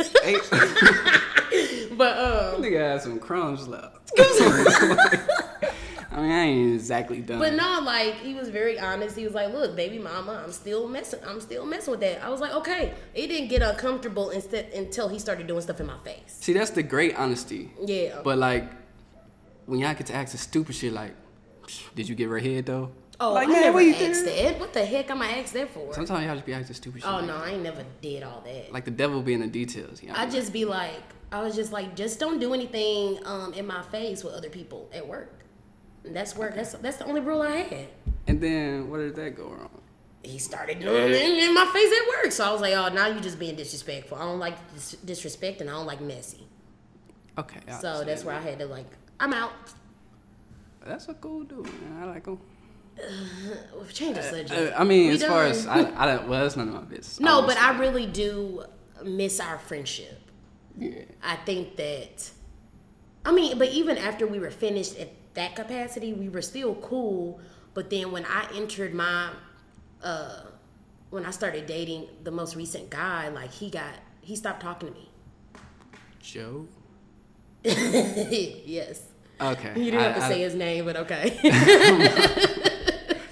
[1.96, 4.10] But um, nigga had some crumbs left.
[6.10, 7.38] I mean, I ain't exactly done.
[7.38, 9.16] But no, like he was very honest.
[9.16, 11.20] He was like, "Look, baby mama, I'm still messing.
[11.26, 15.08] I'm still messing with that." I was like, "Okay." It didn't get uncomfortable instead until
[15.08, 16.18] he started doing stuff in my face.
[16.26, 17.70] See, that's the great honesty.
[17.84, 18.20] Yeah.
[18.24, 18.70] But like,
[19.66, 21.14] when y'all get to ask the stupid shit, like,
[21.94, 22.90] did you get her head though?
[23.22, 24.44] Oh, like, I man, never what you asked doing?
[24.44, 24.60] that.
[24.60, 25.92] What the heck am I asked that for?
[25.94, 27.10] Sometimes y'all just be asking stupid shit.
[27.10, 28.72] oh like, no, I ain't never did all that.
[28.72, 30.02] Like the devil be in the details.
[30.02, 30.14] You know?
[30.16, 33.82] I just be like, I was just like, just don't do anything um, in my
[33.82, 35.32] face with other people at work.
[36.04, 36.54] And that's work.
[36.54, 37.88] That's that's the only rule I had.
[38.26, 39.82] and then where did that go wrong?
[40.24, 42.32] he started doing it in my face at work.
[42.32, 44.16] So I was like, oh, now you're just being disrespectful.
[44.18, 46.46] I don't like dis- disrespect and I don't like messy.
[47.38, 47.60] Okay.
[47.68, 48.86] I So that's where I had to like,
[49.18, 49.52] I'm out.
[50.84, 52.02] That's a cool dude, man.
[52.02, 52.38] I like him.
[53.92, 54.50] Change the subject.
[54.52, 56.80] Uh, I mean, We as far as I, I don't, well, that's none of my
[56.82, 57.20] business.
[57.20, 58.64] no, was but I really do
[59.04, 60.20] miss our friendship.
[60.78, 61.02] yeah.
[61.22, 62.30] I think that,
[63.24, 67.40] I mean, but even after we were finished at that capacity, we were still cool.
[67.74, 69.30] But then when I entered my,
[70.02, 70.42] uh,
[71.10, 74.94] when I started dating the most recent guy, like he got, he stopped talking to
[74.94, 75.08] me.
[76.20, 76.66] Joe.
[77.64, 79.02] yes.
[79.40, 79.72] Okay.
[79.76, 81.38] You didn't have to I- I- say his name, but okay.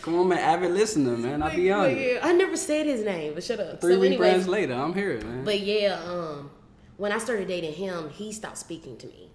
[0.02, 0.38] Come on, man.
[0.38, 1.42] Avid listener, man.
[1.42, 2.00] I'll be honest.
[2.00, 3.80] yeah, I never said his name, but shut up.
[3.80, 5.44] Three so week anyways, brands later, I'm here, man.
[5.44, 6.50] But yeah, um,
[6.96, 9.30] when I started dating him, he stopped speaking to me.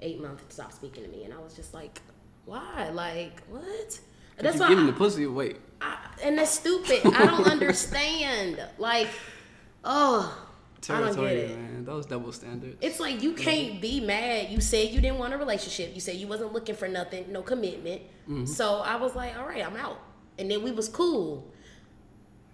[0.00, 2.00] Eight months, he stopped speaking to me, and I was just like,
[2.44, 2.90] "Why?
[2.92, 4.00] Like what?"
[4.38, 4.68] That's why.
[4.68, 5.24] give him I- the pussy.
[5.24, 5.54] away.
[5.80, 7.00] I, and that's stupid.
[7.04, 8.60] I don't understand.
[8.78, 9.08] Like,
[9.84, 10.53] oh, I don't get
[10.86, 11.58] Territory, it.
[11.58, 11.84] man.
[11.84, 12.76] Those double standards.
[12.80, 14.50] It's like you can't be mad.
[14.50, 15.94] You said you didn't want a relationship.
[15.94, 18.02] You said you wasn't looking for nothing, no commitment.
[18.28, 18.46] Mm-hmm.
[18.46, 20.00] So I was like, all right, I'm out.
[20.38, 21.50] And then we was cool.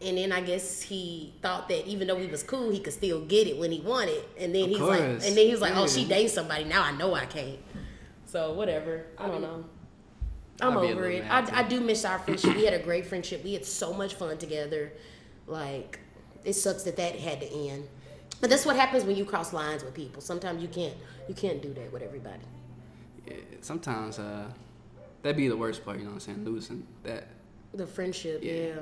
[0.02, 3.24] And then I guess he thought that even though we was cool, he could still
[3.26, 4.22] get it when he wanted.
[4.38, 6.08] And then Of he's like, and then he was like, oh, she Yeah.
[6.08, 6.64] dating somebody.
[6.64, 7.58] Now I know I can't.
[8.24, 9.06] So whatever.
[9.18, 9.64] I don't know.
[10.62, 11.24] I'm I'll over it.
[11.28, 12.54] I, I do miss our friendship.
[12.54, 13.42] We had a great friendship.
[13.42, 14.92] We had so much fun together.
[15.46, 15.98] Like,
[16.44, 17.88] it sucks that that had to end.
[18.40, 20.22] But that's what happens when you cross lines with people.
[20.22, 20.94] Sometimes you can't
[21.28, 22.42] you can't do that with everybody.
[23.26, 24.46] Yeah, sometimes uh,
[25.22, 25.98] that'd be the worst part.
[25.98, 26.44] You know what I'm saying?
[26.44, 27.28] Losing that.
[27.74, 28.52] The friendship, Yeah.
[28.52, 28.74] yeah.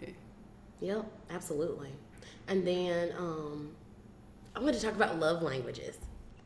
[0.00, 0.08] Yeah.
[0.80, 1.90] Yep, absolutely.
[2.48, 3.70] And then um
[4.56, 5.96] I want to talk about love languages.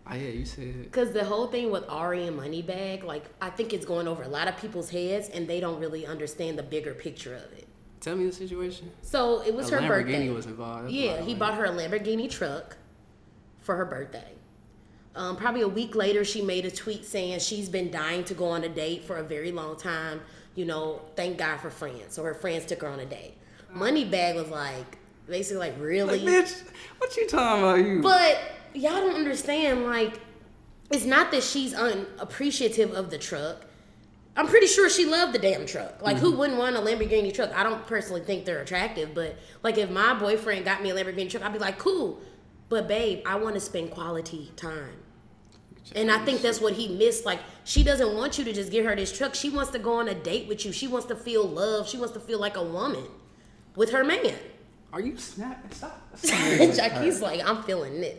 [0.08, 0.82] Oh yeah, you said.
[0.84, 4.28] Because the whole thing with Ari and Moneybagg, like I think it's going over a
[4.28, 7.65] lot of people's heads and they don't really understand the bigger picture of it.
[8.06, 8.88] Tell me the situation.
[9.02, 10.30] So it was A her Lamborghini birthday.
[10.30, 10.84] was involved.
[10.84, 12.76] That's Yeah, he bought her a Lamborghini truck
[13.58, 14.30] for her birthday.
[15.16, 18.44] Um, probably a week later, she made a tweet saying she's been dying to go
[18.44, 20.20] on a date for a very long time.
[20.54, 22.14] You know, thank God for friends.
[22.14, 23.34] So her friends took her on a date.
[23.74, 26.20] Moneybagg was like, basically, like, really?
[26.20, 26.62] Like, bitch,
[26.98, 27.84] what you talking about?
[27.84, 28.02] You.
[28.02, 28.38] But
[28.72, 30.20] y'all don't understand, like,
[30.92, 33.64] it's not that she's unappreciative of the truck.
[34.36, 36.02] I'm pretty sure she loved the damn truck.
[36.02, 36.38] Like, who mm-hmm.
[36.38, 37.52] wouldn't want a Lamborghini truck?
[37.54, 41.30] I don't personally think they're attractive, but like, if my boyfriend got me a Lamborghini
[41.30, 42.20] truck, I'd be like, cool.
[42.68, 44.98] But babe, I want to spend quality time.
[45.94, 47.24] And I think that's what he missed.
[47.24, 49.34] Like, she doesn't want you to just give her this truck.
[49.34, 50.72] She wants to go on a date with you.
[50.72, 51.88] She wants to feel love.
[51.88, 53.04] She wants to feel like a woman
[53.76, 54.34] with her man.
[54.92, 55.70] Are you snapping?
[55.72, 56.00] Stop.
[56.22, 58.16] Jackie's like, I'm feeling this.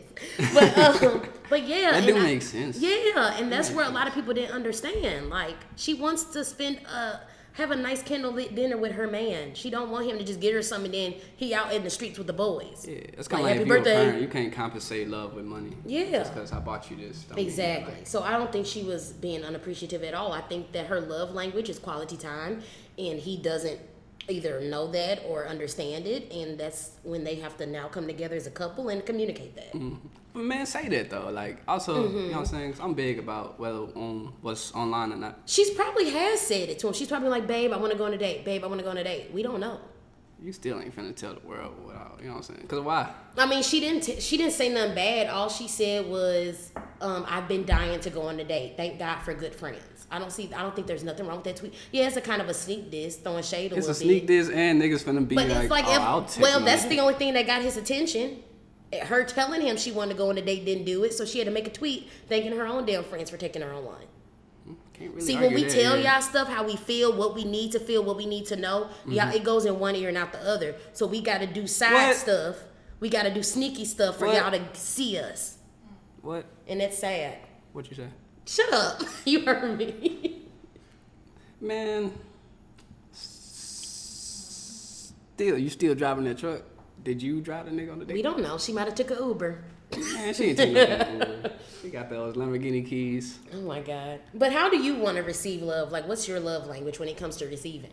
[0.54, 1.92] But um, but yeah.
[1.92, 2.78] That do I- make sense.
[2.78, 5.28] Yeah, and that's where a lot of people didn't understand.
[5.30, 7.20] Like, she wants to spend a
[7.54, 9.52] have a nice candlelit dinner with her man.
[9.54, 11.90] She don't want him to just get her something and then he out in the
[11.90, 12.86] streets with the boys.
[12.88, 14.04] Yeah, it's kind of like, happy if you're birthday.
[14.04, 15.76] parent, you can't compensate love with money.
[15.84, 16.10] Yeah.
[16.18, 17.24] Just because I bought you this.
[17.24, 17.94] don't mean, Exactly.
[17.94, 20.32] like, So I don't think she was being unappreciative at all.
[20.32, 22.62] I think that her love language is quality time,
[22.96, 23.80] and he doesn't
[24.28, 28.36] either know that or understand it, and that's when they have to now come together
[28.36, 29.72] as a couple and communicate that.
[30.34, 31.30] But man, say that though.
[31.30, 32.16] Like, also, Mm-hmm.
[32.16, 32.74] you know what I'm saying?
[32.80, 35.40] I'm big about whether on what's online or not.
[35.46, 36.92] She's probably has said it to him.
[36.92, 38.44] She's probably like, "Babe, I want to go on a date.
[38.44, 39.80] Babe, I want to go on a date." We don't know.
[40.40, 41.74] You still ain't finna tell the world
[42.20, 42.66] you know what I'm saying?
[42.68, 43.12] Cause why?
[43.36, 44.02] I mean, she didn't.
[44.02, 45.28] T- she didn't say nothing bad.
[45.28, 48.74] All she said was, um, "I've been dying to go on a date.
[48.76, 50.50] Thank God for good friends." I don't see.
[50.54, 51.74] I don't think there's nothing wrong with that tweet.
[51.92, 54.38] Yeah, it's a kind of a sneak diss, throwing shade a It's a sneak bit.
[54.44, 56.86] diss and niggas finna be But like, it's like, oh, if- I'll take well, that's
[56.86, 58.42] the only thing that got his attention.
[59.02, 61.38] Her telling him she wanted to go on a date didn't do it, so she
[61.38, 64.06] had to make a tweet thanking her own damn friends for taking her online.
[64.98, 66.14] Really See, when we that, tell yeah.
[66.14, 68.88] y'all stuff, how we feel, what we need to feel, what we need to know,
[69.02, 69.12] Mm-hmm.
[69.12, 70.74] y'all, it goes in one ear and out the other.
[70.92, 72.16] So we got to do side What?
[72.16, 72.56] stuff.
[72.98, 74.36] We got to do sneaky stuff for What?
[74.36, 75.58] y'all to see us,
[76.22, 76.46] What?
[76.66, 77.36] and it's sad.
[77.72, 78.08] What you say?
[78.48, 80.40] Shut up, you heard me.
[81.60, 82.12] Man,
[83.12, 84.38] still,
[85.58, 86.62] you still driving that truck?
[87.04, 88.14] Did you drive the nigga on the date?
[88.14, 88.56] we don't know.
[88.56, 89.62] She might have took a Uber.
[89.96, 91.20] Man, she ain't taking nothing.
[91.20, 91.50] Uber.
[91.82, 93.38] She got those Lamborghini keys.
[93.54, 94.18] Oh my god.
[94.34, 95.92] But how do you want to receive love?
[95.92, 97.92] Like, what's your love language when it comes to receiving?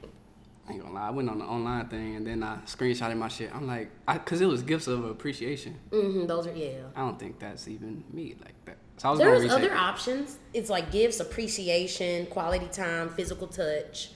[0.67, 3.27] I ain't gonna lie, I went on the online thing and then I screenshotted my
[3.27, 3.53] shit.
[3.53, 5.75] I'm like, I, cause it was gifts of appreciation.
[5.91, 6.85] hmm those are yeah.
[6.95, 8.77] I don't think that's even me like that.
[8.97, 10.37] So I was There's other options.
[10.53, 14.11] It's like gifts, appreciation, quality time, physical touch,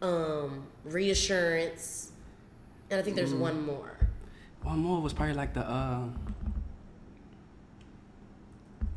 [0.00, 2.12] um, reassurance,
[2.90, 3.98] and I think there's one more.
[4.62, 6.04] One more was probably like the uh.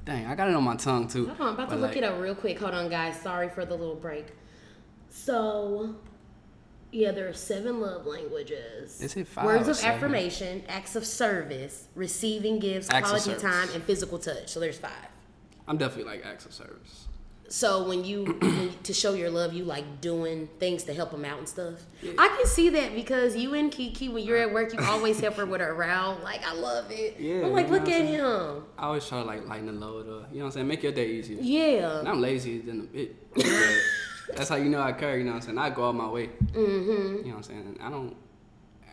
[0.05, 1.27] Dang, I got it on my tongue too.
[1.27, 2.57] Hold on, I'm about to look like, it up real quick.
[2.59, 3.19] Hold on, guys.
[3.19, 4.27] Sorry for the little break.
[5.09, 5.95] So,
[6.93, 9.01] yeah, there are seven love languages.
[9.01, 9.95] Is it five Words or of seven?
[9.95, 14.47] affirmation, acts of service, receiving gifts, Acts quality time, and physical touch.
[14.47, 15.09] So there's five.
[15.67, 17.07] I'm definitely like acts of service.
[17.49, 21.25] So when you, when to show your love, you like doing things to help them
[21.25, 21.75] out and stuff.
[22.17, 25.35] I can see that because you and Kiki, when you're at work, you always help
[25.35, 26.23] her with her round.
[26.23, 27.17] Like I love it.
[27.19, 28.63] Yeah, I'm like, look at I'm him.
[28.77, 30.29] I always try to like lighten the load up.
[30.31, 30.67] You know what I'm saying?
[30.67, 31.37] Make your day easier.
[31.41, 31.99] Yeah.
[31.99, 33.15] And I'm lazy than a bit.
[34.35, 35.17] That's how you know I care.
[35.17, 35.57] You know what I'm saying?
[35.57, 36.27] I go out my way.
[36.27, 36.57] Mm-hmm.
[36.59, 37.77] You know what I'm saying?
[37.81, 38.15] I don't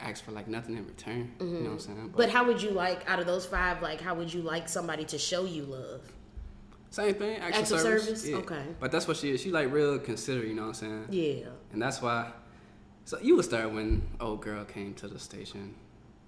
[0.01, 1.33] ask for like nothing in return.
[1.41, 2.13] You know what I'm saying?
[2.17, 3.83] But how would you like out of those five?
[3.83, 6.03] Like, how would you like somebody to show you love?
[6.95, 7.37] Same thing.
[7.39, 8.05] Acts, Acts of of service.
[8.07, 8.29] service?
[8.29, 8.37] Yeah.
[8.37, 8.63] Okay.
[8.79, 9.43] But that's what she is.
[9.43, 10.49] She like real considerate.
[10.49, 11.07] You know what I'm saying?
[11.11, 11.47] Yeah.
[11.73, 12.31] And that's why.
[13.05, 15.75] So you would start when old girl came to the station.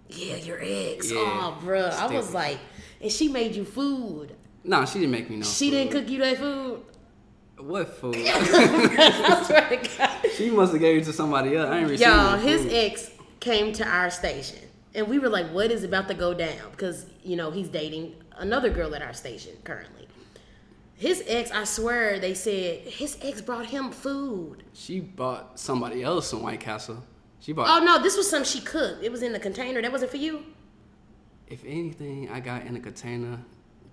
[0.09, 1.11] Yeah, your ex.
[1.11, 1.19] Yeah.
[1.19, 1.91] Oh, bruh.
[1.93, 2.59] I was like,
[3.01, 4.35] and she made you food.
[4.65, 5.45] No, she didn't make me no.
[5.45, 5.77] She food.
[5.77, 6.83] didn't cook you that food.
[7.59, 8.17] What food?
[10.37, 11.71] She must have gave it to somebody else.
[11.71, 12.73] I ain't received Y'all, his food.
[12.73, 13.11] ex
[13.41, 14.59] came to our station,
[14.95, 18.17] and we were like, "What is about to go down?" Because you know he's dating
[18.37, 20.07] another girl at our station currently.
[20.97, 24.65] His ex, I swear, they said his ex brought him food.
[24.73, 27.03] She bought somebody else some White Castle.
[27.41, 27.69] She bought.
[27.69, 29.05] Oh no, this was something she cooked.
[29.05, 29.83] It was in the container.
[29.83, 30.43] That wasn't for you.
[31.49, 33.39] If anything, I got in a container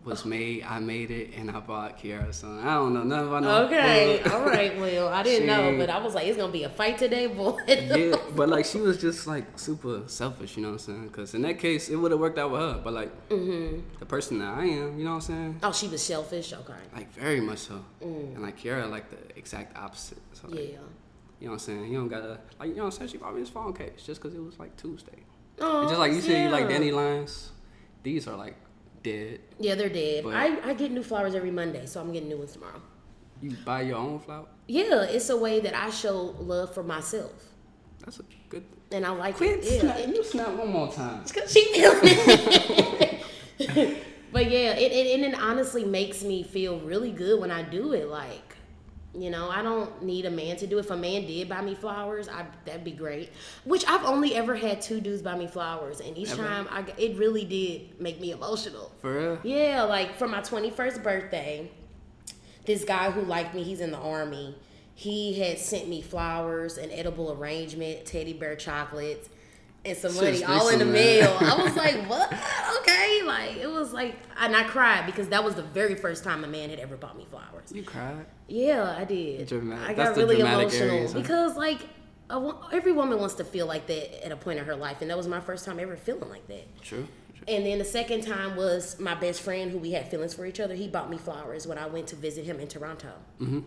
[0.05, 0.63] was made.
[0.63, 2.59] I made it, and I bought Kiara some.
[2.67, 4.31] I don't know nothing about no Okay, food.
[4.33, 4.77] all right.
[4.79, 7.57] Well, I didn't know, but I was like, it's gonna be a fight today, boy.
[7.67, 11.07] yeah, but like she was just like super selfish, you know what I'm saying?
[11.07, 12.81] Because in that case, it would have worked out with her.
[12.83, 13.79] But like mm-hmm.
[13.99, 15.59] the person that I am, you know what I'm saying?
[15.63, 16.53] oh, she was selfish.
[16.53, 16.73] Okay.
[16.93, 17.83] Like very much so.
[18.03, 18.35] Mm.
[18.35, 20.17] And like Kiara, like the exact opposite.
[20.33, 20.65] So like, Yeah.
[20.65, 20.81] you know
[21.47, 21.91] what I'm saying?
[21.91, 23.11] You don't gotta like you know what I'm saying?
[23.11, 25.23] She bought me this phone case just because it was like Tuesday.
[25.59, 26.77] Oh, And just like you said, you like yeah.
[26.79, 27.51] dandelions.
[28.01, 28.55] These are like
[29.03, 29.39] dead.
[29.59, 30.23] Yeah, they're dead.
[30.23, 32.81] But- I, I get new flowers every Monday, so I'm getting new ones tomorrow.
[33.41, 34.45] You buy your own flower.
[34.67, 37.33] Yeah, it's a way that I show love for myself,
[38.03, 38.63] That's a good.
[38.89, 38.97] Thing.
[38.97, 39.65] And I like Quit it.
[39.73, 39.99] Yeah, snap.
[39.99, 41.21] it- You snap one more time.
[41.21, 43.23] It's cause she feeling it.
[44.31, 47.93] but yeah, it, it and it honestly makes me feel really good when I do
[47.93, 48.07] it.
[48.07, 48.55] Like,
[49.15, 50.81] you know, I don't need a man to do it.
[50.85, 53.31] If a man did buy me flowers, I that'd be great.
[53.63, 56.43] Which I've only ever had two dudes buy me flowers, and each Ever?
[56.43, 58.91] time I it really did make me emotional.
[59.01, 59.39] For real?
[59.43, 61.71] Yeah, like for my 21st birthday,
[62.65, 64.55] this guy who liked me, he's in the army.
[64.95, 69.27] He had sent me flowers, an edible arrangement, teddy bear chocolates,
[69.85, 71.35] and some money all in the mail.
[71.39, 72.31] I was like, what?
[72.79, 73.21] Okay.
[73.25, 76.47] Like, it was like, and I cried because that was the very first time a
[76.47, 77.71] man had ever bought me flowers.
[77.73, 78.25] You cried.
[78.53, 79.47] Yeah, I did.
[79.47, 81.19] Dramatic- I got really emotional areas, huh?
[81.21, 81.79] because, like,
[82.29, 85.09] a, every woman wants to feel like that at a point in her life, and
[85.09, 86.81] that was my first time ever feeling like that.
[86.83, 87.07] True.
[87.35, 87.45] True.
[87.47, 90.59] And then the second time was my best friend who we had feelings for each
[90.59, 90.75] other.
[90.75, 93.11] He bought me flowers when I went to visit him in Toronto.
[93.41, 93.59] Mm-hmm.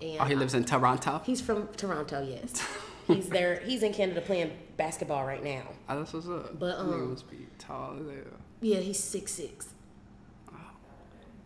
[0.00, 1.20] And Oh, he lives in Toronto.
[1.26, 2.64] he's from Toronto, yes.
[3.08, 3.60] he's there.
[3.64, 5.64] He's in Canada playing basketball right now.
[5.88, 6.56] Oh, that's what's up.
[6.58, 8.38] But, um, must be tall as hell.
[8.60, 9.70] Yeah, he's six six.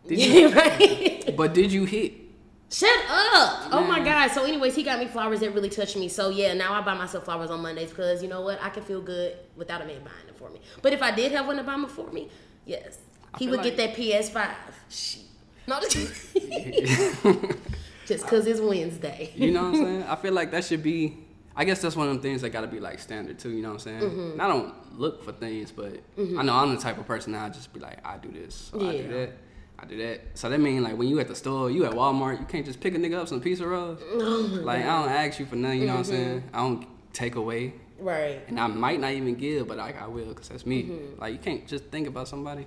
[0.07, 1.35] Did Yeah, right.
[1.35, 2.28] But did you hit?
[2.71, 3.69] Shut up!
[3.73, 4.31] Oh my god.
[4.31, 6.09] So, anyways, he got me flowers that really touched me.
[6.09, 8.62] So yeah, now I buy myself flowers on Mondays because you know what?
[8.62, 10.61] I can feel good without a man buying them for me.
[10.83, 12.29] But if I did have one to buy them for me,
[12.66, 12.99] yes,
[13.39, 14.51] he feel would get that PS5.
[14.91, 15.23] Shit.
[15.66, 16.35] No, just
[18.07, 19.33] just because it's Wednesday.
[19.35, 20.03] You know what I'm saying?
[20.09, 21.19] I feel like that should be.
[21.57, 23.51] I guess that's one of them things that gotta be like standard too.
[23.51, 24.01] You know what I'm saying?
[24.01, 24.41] Mm-hmm.
[24.41, 27.49] I don't look for things, but I know I'm the type of person that I
[27.49, 29.33] just be like, I do this, or I do that,
[29.79, 30.20] I do that.
[30.35, 32.81] So that mean like when you at the store, you at Walmart, you can't just
[32.81, 34.01] pick a nigga up some piece of rolls.
[34.03, 35.81] Oh like I don't ask you for nothing.
[35.81, 36.24] You know what I'm Mm-hmm.
[36.24, 36.43] saying?
[36.53, 37.74] I don't take away.
[38.01, 38.41] Right.
[38.47, 40.91] and I might not even give, but like I will, cause that's me.
[41.18, 42.66] Like you can't just think about somebody.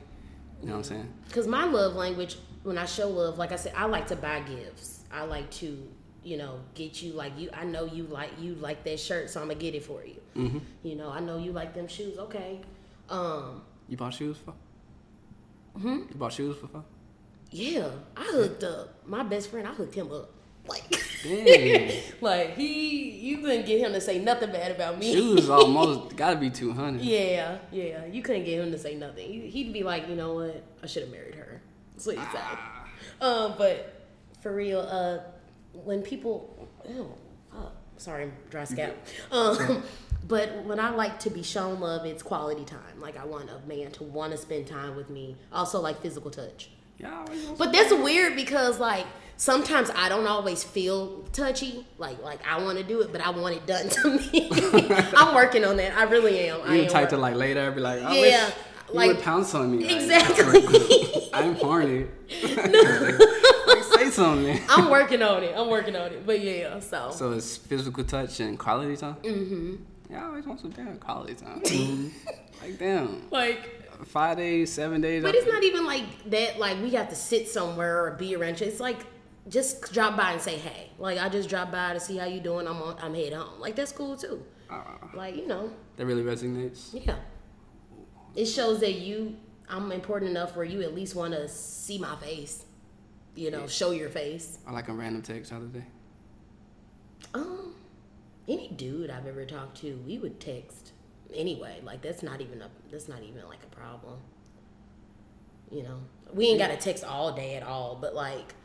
[0.62, 1.14] You know what I'm saying?
[1.28, 4.41] Because my love language, when I show love, like I said, I like to buy
[4.41, 5.03] gifts.
[5.12, 5.88] I like to,
[6.24, 7.49] you know, get you like you.
[7.53, 10.22] I know you like you like that shirt, so I'm gonna get it for you.
[10.38, 10.59] Mm-hmm.
[10.84, 12.18] You know, I know you like them shoes.
[12.18, 12.59] Okay.
[13.09, 13.62] Um.
[13.89, 14.53] You bought shoes for?
[15.80, 15.99] Hmm.
[16.09, 16.84] You bought shoes for fun?
[17.52, 19.06] Yeah, I hooked up.
[19.08, 20.32] My best friend, I hooked him up.
[20.68, 20.84] Like,
[22.22, 25.12] like he, you couldn't get him to say nothing bad about me.
[25.12, 27.02] shoes almost gotta be two hundred.
[27.02, 28.06] Yeah, yeah.
[28.06, 29.28] You couldn't get him to say nothing.
[29.28, 30.64] He- He'd be like, you know what?
[30.84, 31.62] I should have married her.
[31.93, 32.39] That's what he'd say.
[33.22, 34.08] Um, but
[34.41, 35.20] for real, uh,
[35.74, 37.12] when people, ew,
[37.52, 38.95] fuck, sorry, dry scalp.
[39.32, 39.84] Um,
[40.28, 42.99] but when I like to be shown love, it's quality time.
[42.99, 45.36] Like I want a man to want to spend time with me.
[45.52, 46.70] Also, like physical touch.
[47.02, 47.26] Yeah,
[47.58, 49.06] But that's weird because like
[49.38, 51.86] sometimes I don't always feel touchy.
[51.97, 54.49] Like like I want to do it, but I want it done to me.
[55.18, 55.97] I'm working on that.
[55.97, 56.62] I really am.
[56.64, 58.54] I You am the type to like later and be like, I Yeah, wish
[58.89, 59.91] you like- would pounce on me.
[59.93, 61.30] Exactly.
[61.34, 62.06] I'm horny.
[62.43, 64.60] like, say something.
[64.70, 65.54] I'm working on it.
[65.58, 66.26] I'm working on it.
[66.26, 69.16] But yeah, so, So it's physical touch and quality time.
[69.24, 69.76] Mm-hmm.
[70.12, 71.62] Yeah, I always want some damn quality time.
[72.62, 75.24] like damn, like five days, seven days.
[75.24, 78.60] but it's not even like that like we have to sit somewhere or be around
[78.60, 78.68] you.
[78.68, 78.99] It's like
[79.49, 80.89] just drop by and say hey.
[80.99, 82.68] Like I just drop by to see how you doing.
[82.68, 83.60] I'm on I'm head home.
[83.60, 84.43] Like that's cool too.
[84.70, 84.82] Uh,
[85.14, 86.89] Like, you know, that really resonates.
[86.93, 87.16] yeah.
[88.36, 89.36] It shows that you
[89.70, 92.66] I'm important enough where you at least want to see my face.
[93.36, 94.60] You know, show your face.
[94.68, 95.86] I like a random text the other day.
[97.34, 97.76] Um,
[98.47, 100.91] any dude I've ever talked to, we would text
[101.36, 101.79] anyway.
[101.84, 104.19] Like that's not even a that's not even like a problem.
[105.71, 105.99] You know,
[106.34, 108.55] we ain't got to text all day at all, but like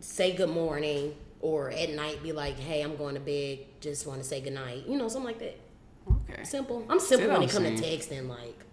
[0.00, 3.58] say good morning or at night be like, hey, I'm going to bed.
[3.80, 4.84] Just want to say good night.
[4.86, 5.60] You know, something like that.
[6.30, 6.44] Okay.
[6.44, 6.86] Simple.
[6.88, 8.28] I'm simple when it comes to texting.
[8.28, 8.64] Like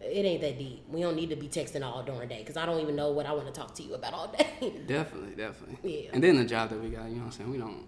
[0.00, 0.84] it ain't that deep.
[0.88, 3.10] We don't need to be texting all during the day because I don't even know
[3.10, 4.72] what I want to talk to you about all day.
[4.86, 6.04] Definitely, definitely.
[6.04, 6.10] Yeah.
[6.12, 7.50] And then the job that we got, you know what I'm saying?
[7.50, 7.86] We don't.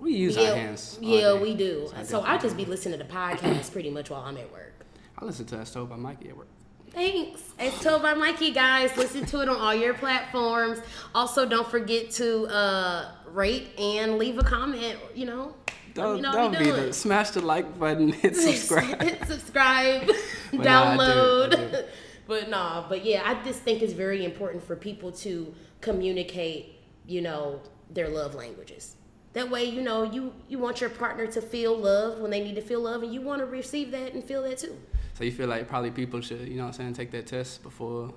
[0.00, 0.98] We use our hands.
[1.00, 1.90] yeah, we do.
[1.94, 4.86] I So I just be listening to the podcast pretty much while I'm at work.
[5.18, 6.48] I listen to that told by Mikey at work.
[6.90, 7.42] Thanks.
[7.58, 8.96] It's told by Mikey, guys.
[8.96, 10.80] Listen to it on all your platforms.
[11.14, 14.98] Also, don't forget to uh, rate and leave a comment.
[15.14, 15.54] You know,
[15.94, 19.00] Don't, know don't be the smash the like button, hit subscribe.
[19.02, 20.10] Hit subscribe,
[20.50, 21.46] But nah, I do, download.
[21.52, 21.84] I do.
[22.26, 26.74] but nah, but yeah, I just think it's very important for people to communicate,
[27.06, 28.96] you know, their love languages.
[29.32, 32.56] That way, you know, you you want your partner to feel love when they need
[32.56, 34.76] to feel love, and you want to receive that and feel that too.
[35.14, 37.62] so you feel like probably people should, you know what I'm saying, take that test
[37.62, 38.12] before.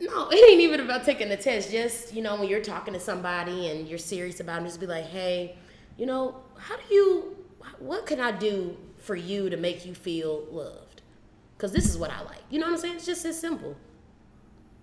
[0.00, 1.70] No, it ain't even about taking the test.
[1.70, 4.86] Just, you know, when you're talking to somebody and you're serious about it, just be
[4.86, 5.56] like, hey,
[5.96, 7.36] you know, how do you,
[7.78, 11.02] what can I do for you to make you feel loved?
[11.56, 12.42] Because this is what I like.
[12.50, 12.96] You know what I'm saying?
[12.96, 13.74] It's just as simple.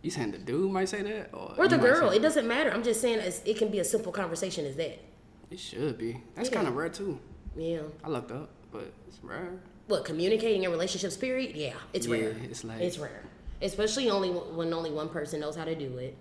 [0.02, 2.10] You saying the dude might say that, or Or the girl.
[2.12, 2.70] It doesn't matter.
[2.72, 5.00] I'm just saying it can be a simple conversation as that.
[5.52, 6.22] It should be.
[6.36, 6.56] That's Yeah.
[6.56, 7.20] kind of rare too.
[7.56, 7.82] Yeah.
[8.04, 9.60] I looked up, but it's rare.
[9.88, 11.56] What, communicating in relationships, period?
[11.56, 12.36] Yeah, it's Yeah, rare.
[12.43, 13.22] it's like- It's rare.
[13.62, 16.16] Especially only when only one person knows how to do it.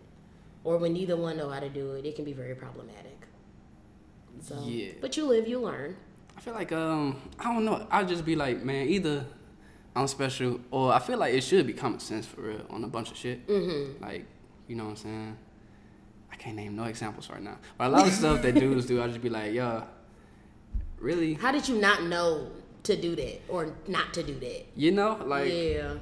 [0.62, 3.26] Or when neither one know how to do it, it can be very problematic.
[4.40, 4.92] So, Yeah.
[5.00, 5.96] But you live, you learn.
[6.36, 7.86] I feel like um I don't know.
[7.90, 9.26] I'll just be like, man, either
[9.96, 12.88] I'm special or I feel like it should be common sense for real on a
[12.88, 13.46] bunch of shit.
[13.46, 14.02] Mm-hmm.
[14.02, 14.26] Like,
[14.68, 15.38] you know what I'm saying?
[16.34, 19.00] I can't name no examples right now, but a lot of stuff that dudes do,
[19.00, 19.84] I just be like, yo,
[20.98, 21.34] really?
[21.34, 22.50] How did you not know
[22.82, 24.66] to do that or not to do that?
[24.74, 25.94] You know, like yeah.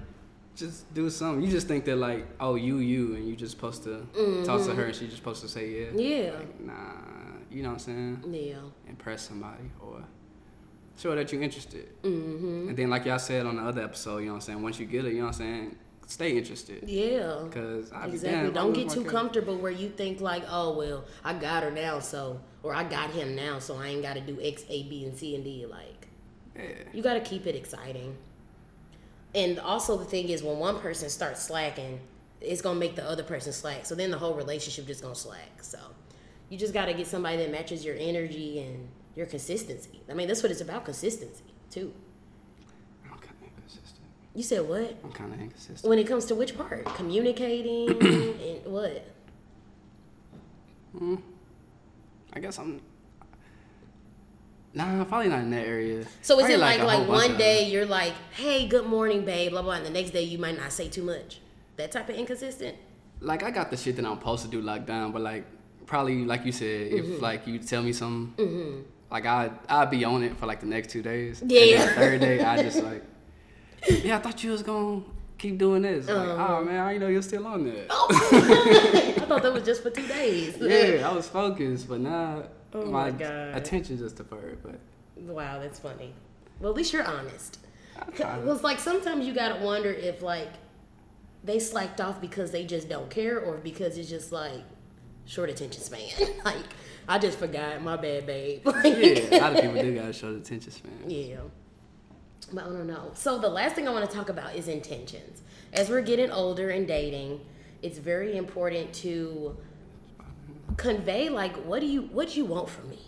[0.57, 1.45] just do something.
[1.45, 4.07] You just think that like, oh, you, you, and you just supposed to
[4.47, 5.87] talk to her, and she just supposed to say yeah.
[5.89, 5.99] Mm-hmm.
[5.99, 6.31] Yeah.
[6.39, 6.73] Like, nah,
[7.51, 8.25] you know what I'm saying?
[8.31, 8.55] Yeah.
[8.89, 10.03] impress somebody or
[10.97, 12.03] show that you're interested.
[12.03, 12.69] Mm-hmm.
[12.71, 14.63] And then, like y'all said on the other episode, you know what I'm saying?
[14.63, 15.77] Once you get it, you know what I'm saying?
[16.07, 16.89] Stay interested.
[16.89, 17.41] Yeah.
[17.45, 18.19] Because Exactly.
[18.19, 19.11] damned Don't get too kid.
[19.11, 23.11] comfortable where you think like, oh well, I got her now, so or I got
[23.11, 25.67] him now, so I ain't got to do X, A, B, and C and D.
[25.67, 26.09] Like,
[26.57, 26.63] Yeah.
[26.93, 28.17] you got to keep it exciting.
[29.35, 31.99] And also the thing is, when one person starts slacking,
[32.41, 33.87] it's gonna make the other person slack.
[33.87, 35.63] So then the whole relationship just gonna slack.
[35.63, 35.79] So
[36.51, 40.03] you just got to get somebody that matches your energy and your consistency.
[40.11, 41.95] I mean, that's what it's about, consistency too.
[43.05, 44.05] I'm kind of inconsistent.
[44.35, 44.97] You said what?
[45.05, 45.89] I'm kind of inconsistent.
[45.89, 46.85] When it comes to which part?
[46.95, 49.05] Communicating and what?
[52.35, 52.81] I guess I'm.
[54.75, 56.05] Nah, probably not in that area.
[56.23, 59.51] So is Probably it like a like, one day you're like, hey, good morning, babe,
[59.53, 61.41] blah blah, and the next day you might not say too much.
[61.77, 62.77] That type of inconsistent.
[63.21, 65.45] Like I got the shit that I'm supposed to do locked down, but like
[65.85, 67.13] probably like you said, Mm-hmm.
[67.15, 70.67] if like you tell me something, Like I I'd be on it for like the
[70.67, 71.43] next two days.
[71.47, 71.61] Yeah.
[71.61, 73.03] And then the third day I just like,
[74.03, 75.03] yeah, I thought you was gonna
[75.39, 76.07] keep doing this.
[76.09, 76.57] Like, Uh-huh.
[76.61, 77.87] oh man, I didn't know you're still on there.
[77.91, 80.57] I thought that was just for two days.
[80.61, 83.57] Yeah, I was focused, but now Oh my, my God.
[83.57, 84.59] attention just deferred.
[84.63, 84.79] But
[85.17, 86.15] Wow, that's funny.
[86.61, 87.59] Well, at least you're honest.
[88.45, 90.49] Was like sometimes you gotta wonder if like
[91.45, 94.63] they slacked off because they just don't care or because it's just like
[95.27, 96.09] short attention span.
[96.45, 96.57] like
[97.09, 98.63] I just forgot, my bad, babe.
[98.65, 100.93] Yeah, a lot of people do gotta show the attention span.
[101.11, 101.37] Yeah.
[102.59, 103.11] I don't know.
[103.15, 105.43] So the last thing I want to talk about is intentions.
[105.73, 107.41] As we're getting older and dating,
[107.83, 109.57] it's very important to
[110.77, 113.01] convey like what do you what do you want from me?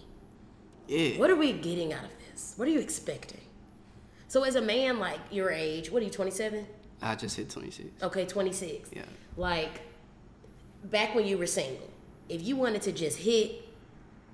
[0.89, 1.19] Yeah.
[1.19, 2.55] What are we getting out of this?
[2.57, 3.41] What are you expecting?
[4.29, 6.67] So as a man like your age, what are you 27?
[7.03, 8.03] I just hit 26.
[8.03, 8.91] Okay, 26.
[8.93, 9.03] Yeah.
[9.37, 9.83] Like
[10.85, 11.89] back when you were single,
[12.29, 13.64] if you wanted to just hit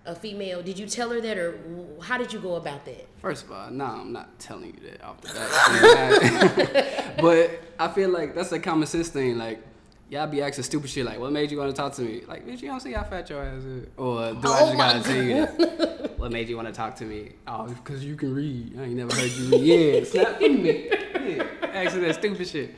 [0.07, 1.59] a female, did you tell her that or
[2.03, 3.07] how did you go about that?
[3.21, 7.17] First of all, no, I'm not telling you that off the bat.
[7.21, 9.37] but I feel like that's a common sense thing.
[9.37, 9.63] Like,
[10.09, 12.47] y'all be asking stupid shit like, "What made you want to talk to me?" Like,
[12.47, 14.79] bitch, you don't see how fat your ass is, or do I Oh just my
[14.79, 16.19] gotta tell you that?
[16.19, 17.33] What made you want to talk to me?
[17.47, 18.79] Oh, because you can read.
[18.79, 19.63] I ain't never heard you read.
[19.63, 20.89] Yeah, snap in me.
[20.89, 22.75] Yeah, asking that stupid shit.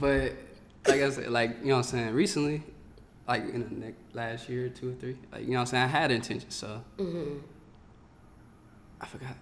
[0.00, 0.32] But
[0.86, 2.14] like I said, like you know what I'm saying.
[2.14, 2.62] Recently,
[3.28, 5.84] like in the next last year, two or three, like you know what I'm saying.
[5.84, 7.38] I had intentions, so Mm-hmm.
[9.00, 9.36] I forgot.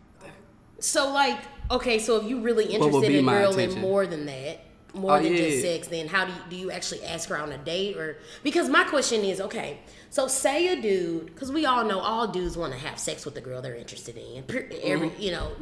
[0.81, 1.39] So like,
[1.71, 3.81] okay, so if you really interested in girl intention?
[3.81, 4.61] more than that,
[4.93, 5.39] more Oh, than yeah.
[5.39, 8.19] just sex, then how do you, do you actually ask her on a date or
[8.43, 9.79] because my question is okay,
[10.11, 13.35] so say a dude because we all know all dudes want to have sex with
[13.35, 14.45] the girl they're interested in,
[14.83, 15.21] every Mm-hmm.
[15.23, 15.53] you know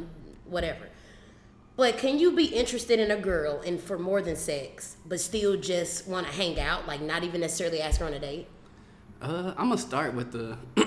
[0.45, 0.87] whatever.
[1.75, 5.57] But can you be interested in a girl and for more than sex, but still
[5.57, 8.47] just want to hang out, like not even necessarily ask her on a date?
[9.21, 10.57] Uh, I'm gonna start with the.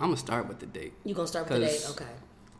[0.00, 0.94] I'm gonna start with the date.
[1.04, 1.86] You gonna start with the date?
[1.90, 2.10] Okay.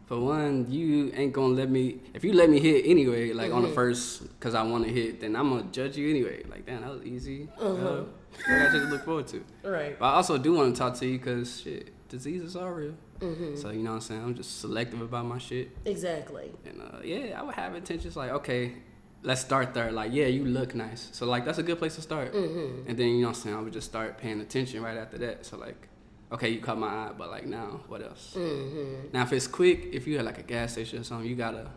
[0.07, 1.99] For one, you ain't gonna let me.
[2.13, 3.75] If you let me hit anyway, like on the Mm-hmm.
[3.75, 6.45] first, cause I want to hit, then I'm gonna judge you anyway.
[6.49, 7.49] Like, damn, that was easy.
[7.59, 7.87] Uh-huh.
[7.89, 8.05] Uh,
[8.49, 9.43] I just look forward to.
[9.65, 9.99] Right.
[9.99, 12.95] But I also do want to talk to you, cause shit, diseases are real.
[13.25, 13.57] Mm-hmm.
[13.57, 14.23] So you know what I'm saying.
[14.23, 16.51] I'm just selective about my shit, Exactly.
[16.67, 18.75] and uh, yeah, I would have intentions like, okay,
[19.23, 19.91] let's start there.
[19.91, 22.33] Like, yeah, you look nice, so like that's a good place to start.
[22.35, 22.89] Mm-hmm.
[22.89, 23.57] And then you know what I'm saying.
[23.57, 25.47] I would just start paying attention right after that.
[25.47, 25.89] So like.
[26.33, 28.35] Okay, you caught my eye, but like now, what else?
[28.37, 29.13] Mm-hmm.
[29.13, 31.71] Now, if it's quick, if you at like a gas station or something, you gotta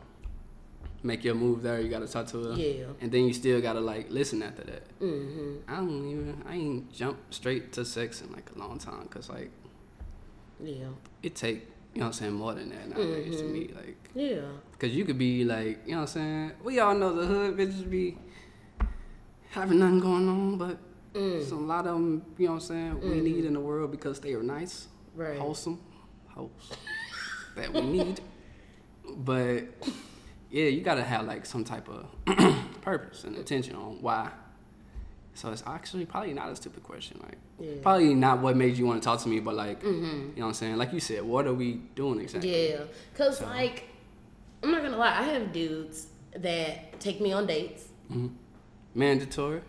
[1.03, 1.79] make your move there.
[1.79, 2.53] You gotta talk to her.
[2.53, 2.85] Yeah.
[3.01, 4.99] And then you still gotta like listen after that.
[4.99, 5.71] Mm-hmm.
[5.71, 6.43] I don't even.
[6.47, 9.51] I ain't jump straight to sex in like a long time, cause like
[10.63, 10.87] Yeah.
[11.27, 13.61] It take you know what I'm saying more than that nowadays to me.
[13.61, 13.77] Mm-hmm.
[13.77, 14.41] Like, Yeah.
[14.79, 16.51] cause you could be like you know what I'm saying.
[16.63, 18.17] We all know the hood bitches be
[19.51, 20.77] having nothing going on, but.
[21.13, 21.41] Mm.
[21.41, 23.23] It's a lot of them, you know what I'm saying, we mm.
[23.23, 25.39] need in the world because they are nice Right.
[25.39, 25.79] wholesome
[26.27, 26.69] hopes
[27.55, 28.21] that we need.
[29.15, 29.63] But
[30.51, 32.05] yeah, you gotta have like some type of
[32.81, 33.39] purpose and mm.
[33.39, 34.29] intention on why.
[35.33, 37.19] So it's actually probably not a stupid question.
[37.23, 37.71] Like Yeah.
[37.81, 40.05] probably not what made you want to talk to me, but like Mm-hmm.
[40.05, 40.77] you know what I'm saying.
[40.77, 42.69] Like you said, what are we doing exactly?
[42.71, 42.81] Yeah,
[43.15, 43.85] cause like
[44.63, 47.85] I'm not gonna lie, I have dudes that take me on dates.
[48.93, 49.61] Mandatory.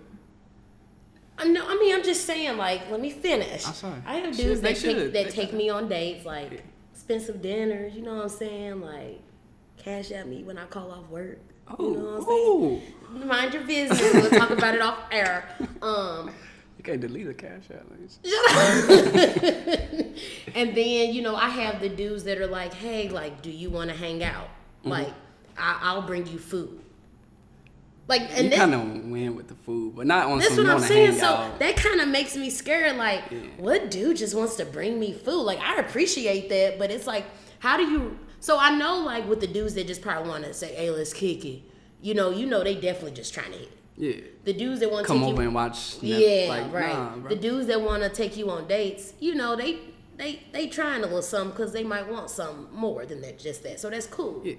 [1.41, 1.65] I know.
[1.67, 2.57] I mean, I'm just saying.
[2.57, 3.67] Like, let me finish.
[3.67, 4.03] I'm sorry.
[4.07, 6.63] I have Should- dudes they that take that They take me on dates, like
[6.93, 7.95] expensive dinners.
[7.95, 8.81] You know what I'm saying?
[8.81, 9.21] Like,
[9.77, 11.39] cash at me when I call off work.
[11.69, 13.23] Oh, you know what I'm saying?
[13.23, 13.25] ooh.
[13.27, 14.01] Mind your business.
[14.15, 15.49] We'll talk about it off air.
[15.83, 16.31] Um,
[16.79, 17.85] You can't delete a cash out.
[17.91, 17.99] Like,
[20.55, 23.69] and then you know I have the dudes that are like, hey, like, do you
[23.69, 24.47] want to hang out?
[24.81, 24.91] Mm-hmm.
[24.91, 25.09] Like,
[25.59, 26.81] I- I'll bring you food.
[28.07, 30.81] Like, and you kind of win with the food, but not on That's what I'm
[30.81, 31.19] saying.
[31.19, 31.59] So out.
[31.59, 32.97] that kind of makes me scared.
[32.97, 33.39] Like, Yeah.
[33.59, 35.43] what dude just wants to bring me food?
[35.43, 37.27] Like, I appreciate that, but it's like,
[37.59, 38.19] how do you?
[38.41, 41.13] So I know, like, with the dudes that just probably want to say, "Hey, let's
[41.13, 41.61] kick it,"
[42.01, 43.78] you know, you know, they definitely just trying to hit.
[43.99, 44.21] Yeah.
[44.45, 45.75] The dudes that want to Come take over you, and watch.
[45.99, 45.99] Netflix.
[46.03, 46.93] yeah, like, right.
[47.23, 49.79] Nah, the dudes that want to take you on dates, you know, they
[50.17, 53.63] they they trying a little something because they might want something more than that, just
[53.65, 53.79] that.
[53.81, 54.41] So that's cool.
[54.45, 54.55] Yeah.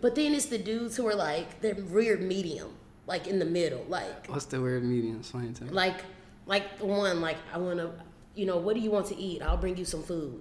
[0.00, 2.72] But then it's the dudes who are like they're weird medium,
[3.06, 5.18] like in the middle, like What's the weird medium?
[5.20, 5.70] Explain to me.
[5.70, 6.02] like
[6.46, 7.92] like the one like I want to
[8.34, 9.42] you know what do you want to eat?
[9.42, 10.40] I'll bring you some food.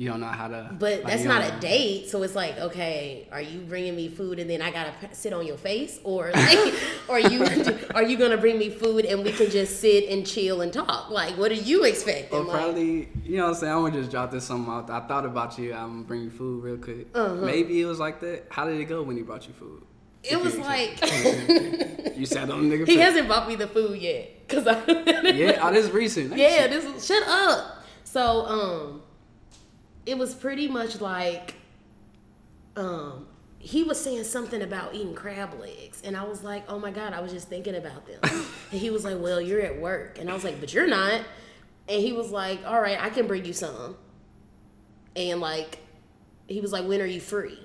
[0.00, 0.70] You don't know how to.
[0.78, 4.08] But like, that's not don't- a date, so it's like okay, are you bringing me
[4.08, 6.74] food and then I gotta sit on your face, or like,
[7.10, 7.44] are you
[7.94, 11.10] are you gonna bring me food and we can just sit and chill and talk?
[11.10, 12.38] Like, what are you expecting?
[12.38, 13.72] Or Like, probably, you know what I'm saying?
[13.74, 14.88] I'm gonna just drop this something out.
[14.88, 15.74] I thought about you.
[15.74, 17.08] I'm gonna bring you food real quick.
[17.14, 17.34] Uh-huh.
[17.34, 18.46] Maybe it was like that.
[18.48, 19.82] How did it go when he brought you food?
[20.24, 20.98] it was You like
[22.16, 22.86] You sat on the nigga.
[22.86, 23.04] he face.
[23.04, 24.82] hasn't bought me the food yet, cause I
[25.32, 26.30] Yeah, oh, this recent.
[26.30, 26.70] That yeah, shit.
[26.70, 27.84] this is, shut up.
[28.04, 29.02] So um,
[30.06, 31.54] it was pretty much like
[32.76, 33.26] um
[33.58, 36.00] he was saying something about eating crab legs.
[36.04, 38.20] And i was like oh my god i was just thinking about them.
[38.72, 40.18] And he was like well you're at work.
[40.18, 41.22] And i was like but you're not.
[41.88, 43.96] And he was like all right i can bring you some.
[45.16, 45.78] And like
[46.46, 47.58] he was like when are you free?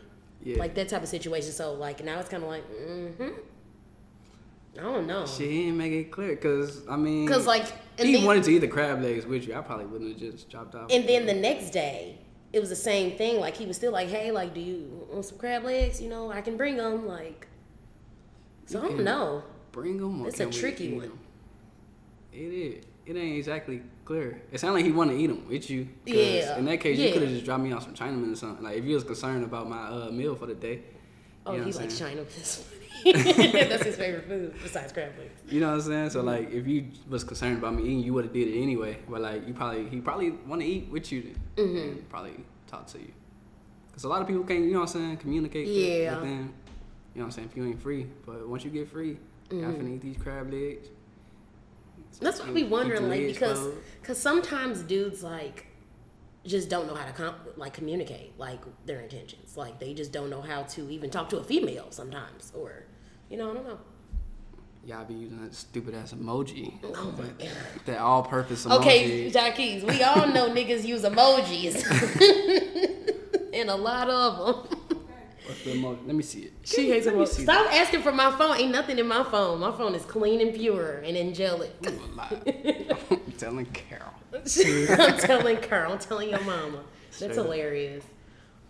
[0.44, 0.60] Yeah.
[0.60, 1.52] like that type of situation.
[1.52, 3.30] So like now it's kind of like mm-hmm.
[4.78, 5.26] I don't know.
[5.26, 7.66] She didn't make it clear because I mean, because like,
[7.98, 9.56] he then- wanted to eat the crab legs with you.
[9.56, 10.92] I probably wouldn't have just chopped off.
[10.92, 12.18] And then the next day,
[12.56, 13.42] it was the same thing.
[13.42, 16.02] Like he was still like, "Hey, like, do you want some crab legs?
[16.02, 17.48] You know, I can bring them." Like,
[18.66, 19.44] so I don't know.
[19.74, 20.26] bring them.
[20.26, 21.20] It's a tricky one.
[22.32, 22.86] It is.
[23.06, 24.42] It ain't exactly clear.
[24.54, 25.90] It sounded like he wanted to eat them with you.
[26.06, 28.64] Yeah, In that case, you could have just dropped me off some Chinaman or something.
[28.64, 30.82] Like if you was concerned about my uh, meal for the day.
[31.46, 31.90] Oh, you know he what I'm
[33.04, 33.36] likes saying?
[33.36, 33.70] China piss.
[33.70, 35.42] That's his favorite food besides crab legs.
[35.50, 36.10] You know what I'm saying?
[36.12, 38.98] So like, if you was concerned about me eating, you would have did it anyway.
[39.10, 41.22] But like, you probably he probably want to eat with you.
[41.24, 41.36] Then.
[41.66, 41.78] Mm-hmm.
[41.78, 42.34] And probably
[42.68, 43.12] talk to you.
[43.94, 45.68] Cause a lot of people can't, you know what I'm saying, communicate.
[45.68, 46.16] with- Yeah.
[46.16, 46.32] With them.
[46.32, 46.52] You know
[47.14, 47.50] what I'm saying?
[47.52, 49.18] If you ain't free, but once you get free, you
[49.50, 49.62] Mm-hmm.
[49.62, 50.88] gotta finna eat these crab legs.
[52.20, 53.68] That's what be wondering, like, because
[54.02, 55.66] because sometimes dudes like
[56.46, 59.58] just don't know how to com- like communicate like their intentions.
[59.58, 62.85] Like they just don't know how to even talk to a female sometimes, or
[63.30, 63.78] you know, I don't know.
[64.86, 66.74] Y'all be using that stupid ass emoji.
[66.84, 67.50] Oh my god.
[67.86, 68.80] That all purpose emoji.
[68.80, 71.84] Okay, Jackies, we all know niggas use emojis.
[73.54, 74.80] and a lot of them.
[75.48, 76.06] What's the emoji?
[76.06, 76.54] Let me see it.
[76.64, 77.44] She hates emojis.
[77.44, 78.58] Stop asking for my phone.
[78.58, 79.60] Ain't nothing in my phone.
[79.60, 81.82] My phone is clean and pure and angelic.
[81.82, 81.94] that.
[81.94, 82.96] You a lie.
[83.10, 84.14] I'm telling Carol.
[84.34, 85.94] I'm telling Carl.
[85.94, 86.84] I'm telling your mama.
[87.20, 87.46] That's up.
[87.46, 88.04] hilarious.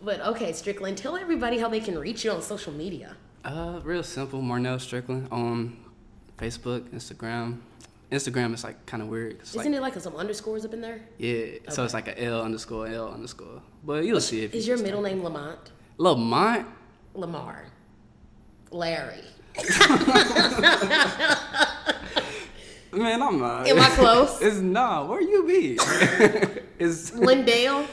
[0.01, 3.17] But okay, Strickland, tell everybody how they can reach you on social media.
[3.45, 4.41] Uh, real simple.
[4.41, 5.77] Marnell Strickland on
[6.37, 7.59] Facebook, Instagram.
[8.11, 9.41] Instagram is like kind of weird.
[9.41, 11.01] Isn't like, it like some underscores up in there?
[11.17, 13.61] Yeah, so it's like a L underscore L underscore.
[13.83, 15.59] But you'll see if Is you your middle name Lamont?
[15.65, 15.71] it.
[15.97, 16.65] Lamont?
[17.13, 17.65] Lamar.
[18.71, 19.23] Larry.
[22.91, 23.67] Man, I'm not.
[23.67, 24.41] Am I close?
[24.41, 25.05] it's nah.
[25.05, 25.73] Where you be?
[26.79, 27.87] it's Lindale?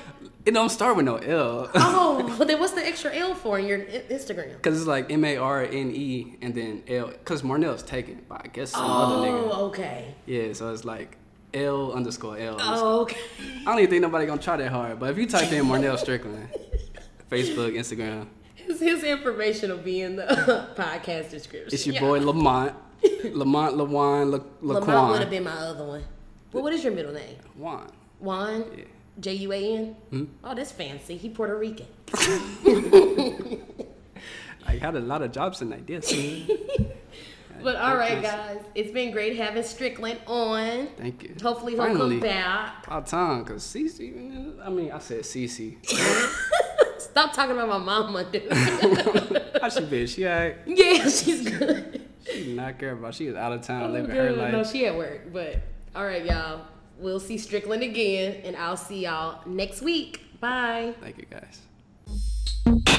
[0.44, 1.70] It don't start with no L.
[1.74, 4.60] Oh, well then what's the extra L for in your Instagram?
[4.62, 7.12] Cause it's like M A R N E and then L.
[7.24, 9.48] Cause Marnell's taken by I guess some other nigga.
[9.52, 10.14] Oh, okay.
[10.26, 11.16] Yeah, so it's like
[11.54, 12.52] L underscore L.
[12.60, 12.76] underscore.
[12.88, 13.20] Oh, okay.
[13.62, 14.98] I don't even think nobody gonna try that hard.
[14.98, 16.48] But if you type in Marnell Strickland,
[17.30, 21.72] Facebook, Instagram, His, his information will be in the podcast description.
[21.72, 22.00] it's your Yeah.
[22.00, 22.74] boy Lamont,
[23.32, 24.38] Lamont Lawan La,
[24.74, 26.02] Lamont would have been my other one.
[26.52, 27.36] Well, what is your middle name?
[27.56, 27.90] Juan.
[28.18, 28.64] Juan?
[28.76, 28.84] Yeah.
[29.20, 29.96] J U A N?
[30.10, 30.24] Hmm?
[30.42, 31.16] Oh, that's fancy.
[31.16, 31.86] He Puerto Rican.
[34.66, 36.12] I had a lot of jobs and ideas.
[37.62, 38.58] But all right, guys.
[38.74, 40.88] It's been great having Strickland on.
[40.96, 41.36] Thank you.
[41.40, 42.18] Hopefully he'll Finally.
[42.18, 42.84] come back.
[42.88, 44.54] About time, cause Cece.
[44.64, 45.76] I mean, I said Cece.
[46.98, 48.52] Stop talking about my mama, dude.
[49.60, 50.08] How she been?
[50.08, 50.56] She alright?
[50.66, 52.02] yeah, she's good.
[52.26, 53.14] She did not care about.
[53.14, 54.50] She was out of town Oh, living her life.
[54.50, 55.32] No, she at work.
[55.32, 55.58] But
[55.94, 56.62] all right, y'all
[57.02, 60.20] we'll see Strickland again, and I'll see y'all next week.
[60.40, 60.94] Bye.
[61.00, 62.98] Thank you, guys.